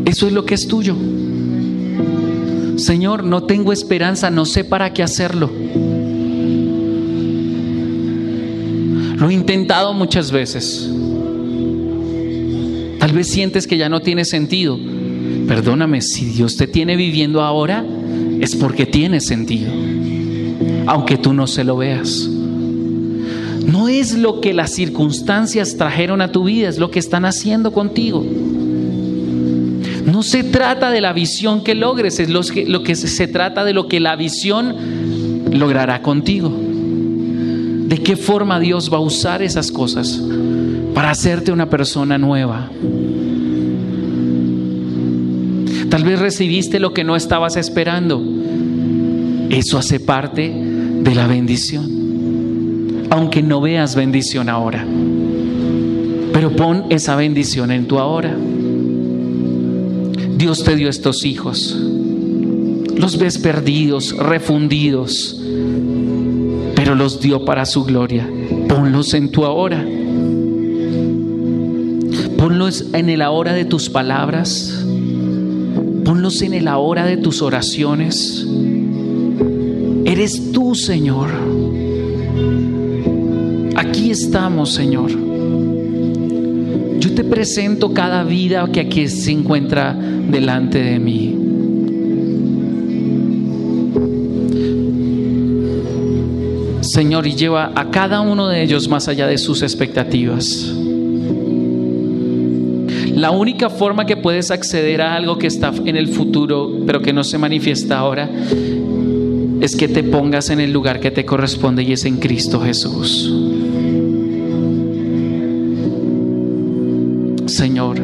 [0.05, 0.95] Eso es lo que es tuyo.
[2.75, 5.49] Señor, no tengo esperanza, no sé para qué hacerlo.
[9.15, 10.89] Lo he intentado muchas veces.
[12.99, 14.79] Tal vez sientes que ya no tiene sentido.
[15.47, 17.85] Perdóname, si Dios te tiene viviendo ahora,
[18.39, 19.71] es porque tiene sentido.
[20.87, 22.29] Aunque tú no se lo veas.
[23.67, 27.71] No es lo que las circunstancias trajeron a tu vida, es lo que están haciendo
[27.71, 28.25] contigo.
[30.05, 33.63] No se trata de la visión que logres, es lo que, lo que se trata
[33.63, 34.75] de lo que la visión
[35.51, 36.62] logrará contigo
[37.93, 40.19] de qué forma Dios va a usar esas cosas
[40.95, 42.71] para hacerte una persona nueva.
[45.91, 48.19] Tal vez recibiste lo que no estabas esperando.
[49.51, 50.51] Eso hace parte
[51.03, 53.05] de la bendición.
[53.11, 54.83] Aunque no veas bendición ahora.
[56.33, 58.35] Pero pon esa bendición en tu ahora.
[60.35, 61.77] Dios te dio estos hijos.
[62.95, 65.42] Los ves perdidos, refundidos
[66.83, 68.29] pero los dio para su gloria.
[68.67, 69.85] Ponlos en tu ahora.
[72.37, 74.83] Ponlos en el ahora de tus palabras.
[76.03, 78.45] Ponlos en el ahora de tus oraciones.
[80.03, 81.29] Eres tú, Señor.
[83.77, 85.11] Aquí estamos, Señor.
[86.99, 91.42] Yo te presento cada vida que aquí se encuentra delante de mí.
[96.93, 100.71] Señor, y lleva a cada uno de ellos más allá de sus expectativas.
[103.15, 107.11] La única forma que puedes acceder a algo que está en el futuro, pero que
[107.11, 108.29] no se manifiesta ahora,
[109.59, 113.33] es que te pongas en el lugar que te corresponde y es en Cristo Jesús.
[117.47, 117.97] Señor,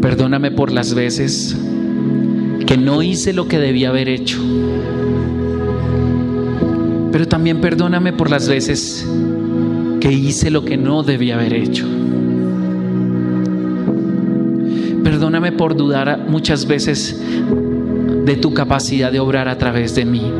[0.00, 1.56] perdóname por las veces
[2.66, 4.40] que no hice lo que debía haber hecho
[7.22, 9.06] pero también perdóname por las veces
[10.00, 11.86] que hice lo que no debía haber hecho.
[15.04, 17.22] Perdóname por dudar muchas veces
[18.24, 20.32] de tu capacidad de obrar a través de mí.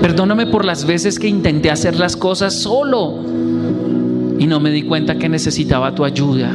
[0.00, 3.18] Perdóname por las veces que intenté hacer las cosas solo
[4.38, 6.52] y no me di cuenta que necesitaba tu ayuda.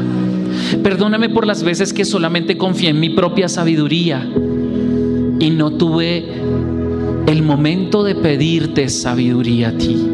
[0.82, 4.26] Perdóname por las veces que solamente confié en mi propia sabiduría
[5.42, 6.41] y no tuve
[7.28, 10.08] el momento de pedirte sabiduría a ti.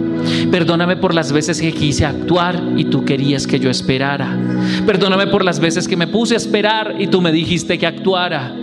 [0.52, 4.38] Perdóname por las veces que quise actuar y tú querías que yo esperara.
[4.86, 8.54] Perdóname por las veces que me puse a esperar y tú me dijiste que actuara.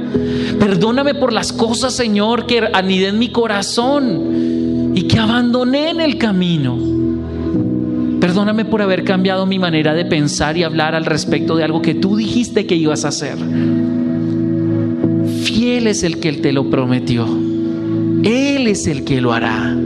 [0.58, 6.18] Perdóname por las cosas, Señor, que anidé en mi corazón y que abandoné en el
[6.18, 6.78] camino.
[8.20, 11.94] Perdóname por haber cambiado mi manera de pensar y hablar al respecto de algo que
[11.94, 13.36] tú dijiste que ibas a hacer.
[15.42, 17.43] Fiel es el que te lo prometió.
[18.24, 19.76] Él es el que lo hará.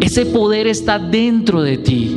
[0.00, 2.16] Ese poder está dentro de ti,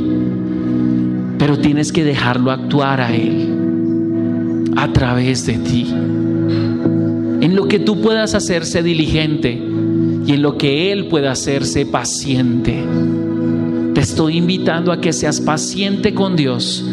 [1.38, 5.86] pero tienes que dejarlo actuar a Él, a través de ti.
[5.90, 9.60] En lo que tú puedas hacerse diligente
[10.26, 12.82] y en lo que Él pueda hacerse paciente.
[13.94, 16.84] Te estoy invitando a que seas paciente con Dios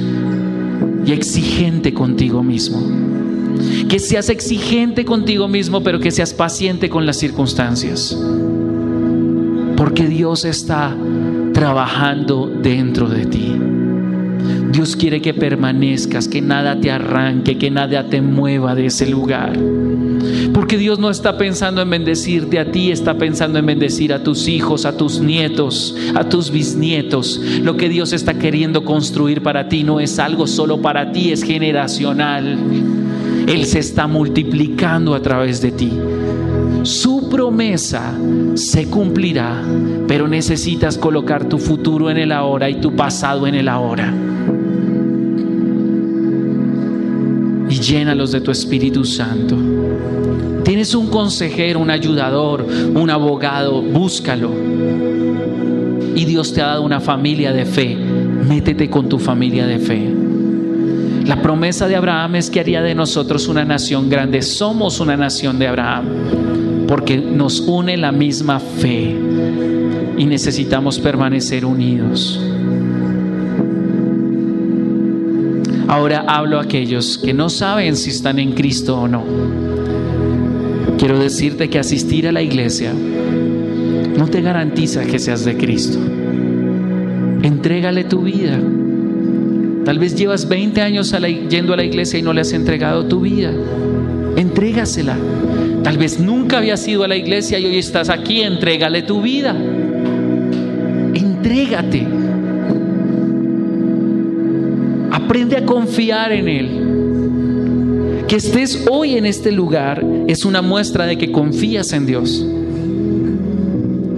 [1.05, 3.06] y exigente contigo mismo.
[3.87, 8.17] Que seas exigente contigo mismo, pero que seas paciente con las circunstancias.
[9.75, 10.95] Porque Dios está
[11.53, 13.55] trabajando dentro de ti.
[14.71, 19.57] Dios quiere que permanezcas, que nada te arranque, que nada te mueva de ese lugar.
[20.53, 24.47] Porque Dios no está pensando en bendecirte a ti, está pensando en bendecir a tus
[24.47, 27.41] hijos, a tus nietos, a tus bisnietos.
[27.61, 31.43] Lo que Dios está queriendo construir para ti no es algo solo para ti, es
[31.43, 32.57] generacional.
[33.47, 35.91] Él se está multiplicando a través de ti.
[36.83, 38.13] Su promesa
[38.55, 39.63] se cumplirá,
[40.07, 44.13] pero necesitas colocar tu futuro en el ahora y tu pasado en el ahora.
[47.69, 49.57] Y llénalos de tu Espíritu Santo.
[50.63, 54.51] Tienes un consejero, un ayudador, un abogado, búscalo.
[56.15, 57.95] Y Dios te ha dado una familia de fe.
[57.95, 60.16] Métete con tu familia de fe.
[61.27, 64.41] La promesa de Abraham es que haría de nosotros una nación grande.
[64.41, 66.05] Somos una nación de Abraham
[66.87, 69.13] porque nos une la misma fe
[70.17, 72.41] y necesitamos permanecer unidos.
[75.89, 79.25] Ahora hablo a aquellos que no saben si están en Cristo o no.
[80.97, 85.99] Quiero decirte que asistir a la iglesia no te garantiza que seas de Cristo.
[87.41, 88.57] Entrégale tu vida.
[89.87, 91.15] Tal vez llevas 20 años
[91.49, 93.53] yendo a la iglesia y no le has entregado tu vida.
[94.35, 95.15] Entrégasela.
[95.81, 98.41] Tal vez nunca habías ido a la iglesia y hoy estás aquí.
[98.41, 99.55] Entrégale tu vida.
[101.13, 102.05] Entrégate.
[105.09, 108.25] Aprende a confiar en Él.
[108.27, 112.45] Que estés hoy en este lugar es una muestra de que confías en Dios.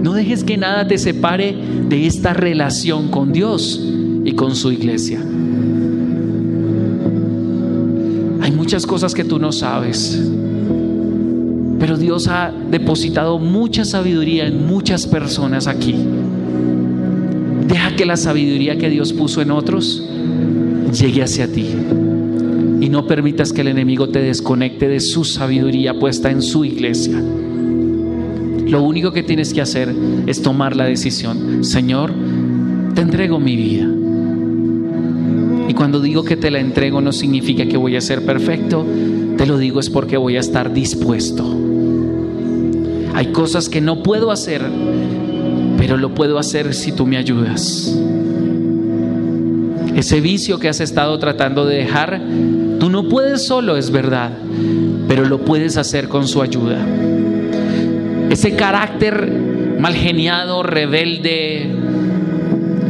[0.02, 1.54] No dejes que nada te separe
[1.88, 3.80] de esta relación con Dios
[4.24, 5.22] y con su iglesia.
[8.56, 10.20] Muchas cosas que tú no sabes.
[11.78, 15.94] Pero Dios ha depositado mucha sabiduría en muchas personas aquí.
[17.66, 20.06] Deja que la sabiduría que Dios puso en otros
[20.92, 21.66] llegue hacia ti.
[22.80, 27.22] Y no permitas que el enemigo te desconecte de su sabiduría puesta en su iglesia.
[28.66, 29.94] Lo único que tienes que hacer
[30.26, 31.64] es tomar la decisión.
[31.64, 32.12] Señor,
[32.94, 33.89] te entrego mi vida.
[35.80, 38.84] Cuando digo que te la entrego no significa que voy a ser perfecto,
[39.38, 41.42] te lo digo es porque voy a estar dispuesto.
[43.14, 44.60] Hay cosas que no puedo hacer,
[45.78, 47.98] pero lo puedo hacer si tú me ayudas.
[49.96, 52.20] Ese vicio que has estado tratando de dejar,
[52.78, 54.32] tú no puedes solo, es verdad,
[55.08, 56.76] pero lo puedes hacer con su ayuda.
[58.28, 59.32] Ese carácter
[59.80, 61.74] mal geniado, rebelde,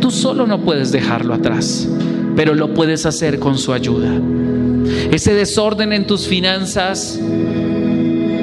[0.00, 1.88] tú solo no puedes dejarlo atrás
[2.36, 4.20] pero lo puedes hacer con su ayuda.
[5.10, 7.20] Ese desorden en tus finanzas,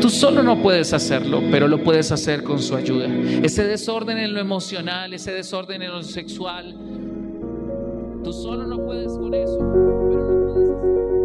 [0.02, 3.08] tú solo no puedes hacerlo, pero lo puedes hacer con su ayuda.
[3.44, 6.76] Ese desorden en lo emocional, ese desorden en lo sexual,
[8.24, 11.17] tú solo no puedes con eso, pero lo puedes hacer.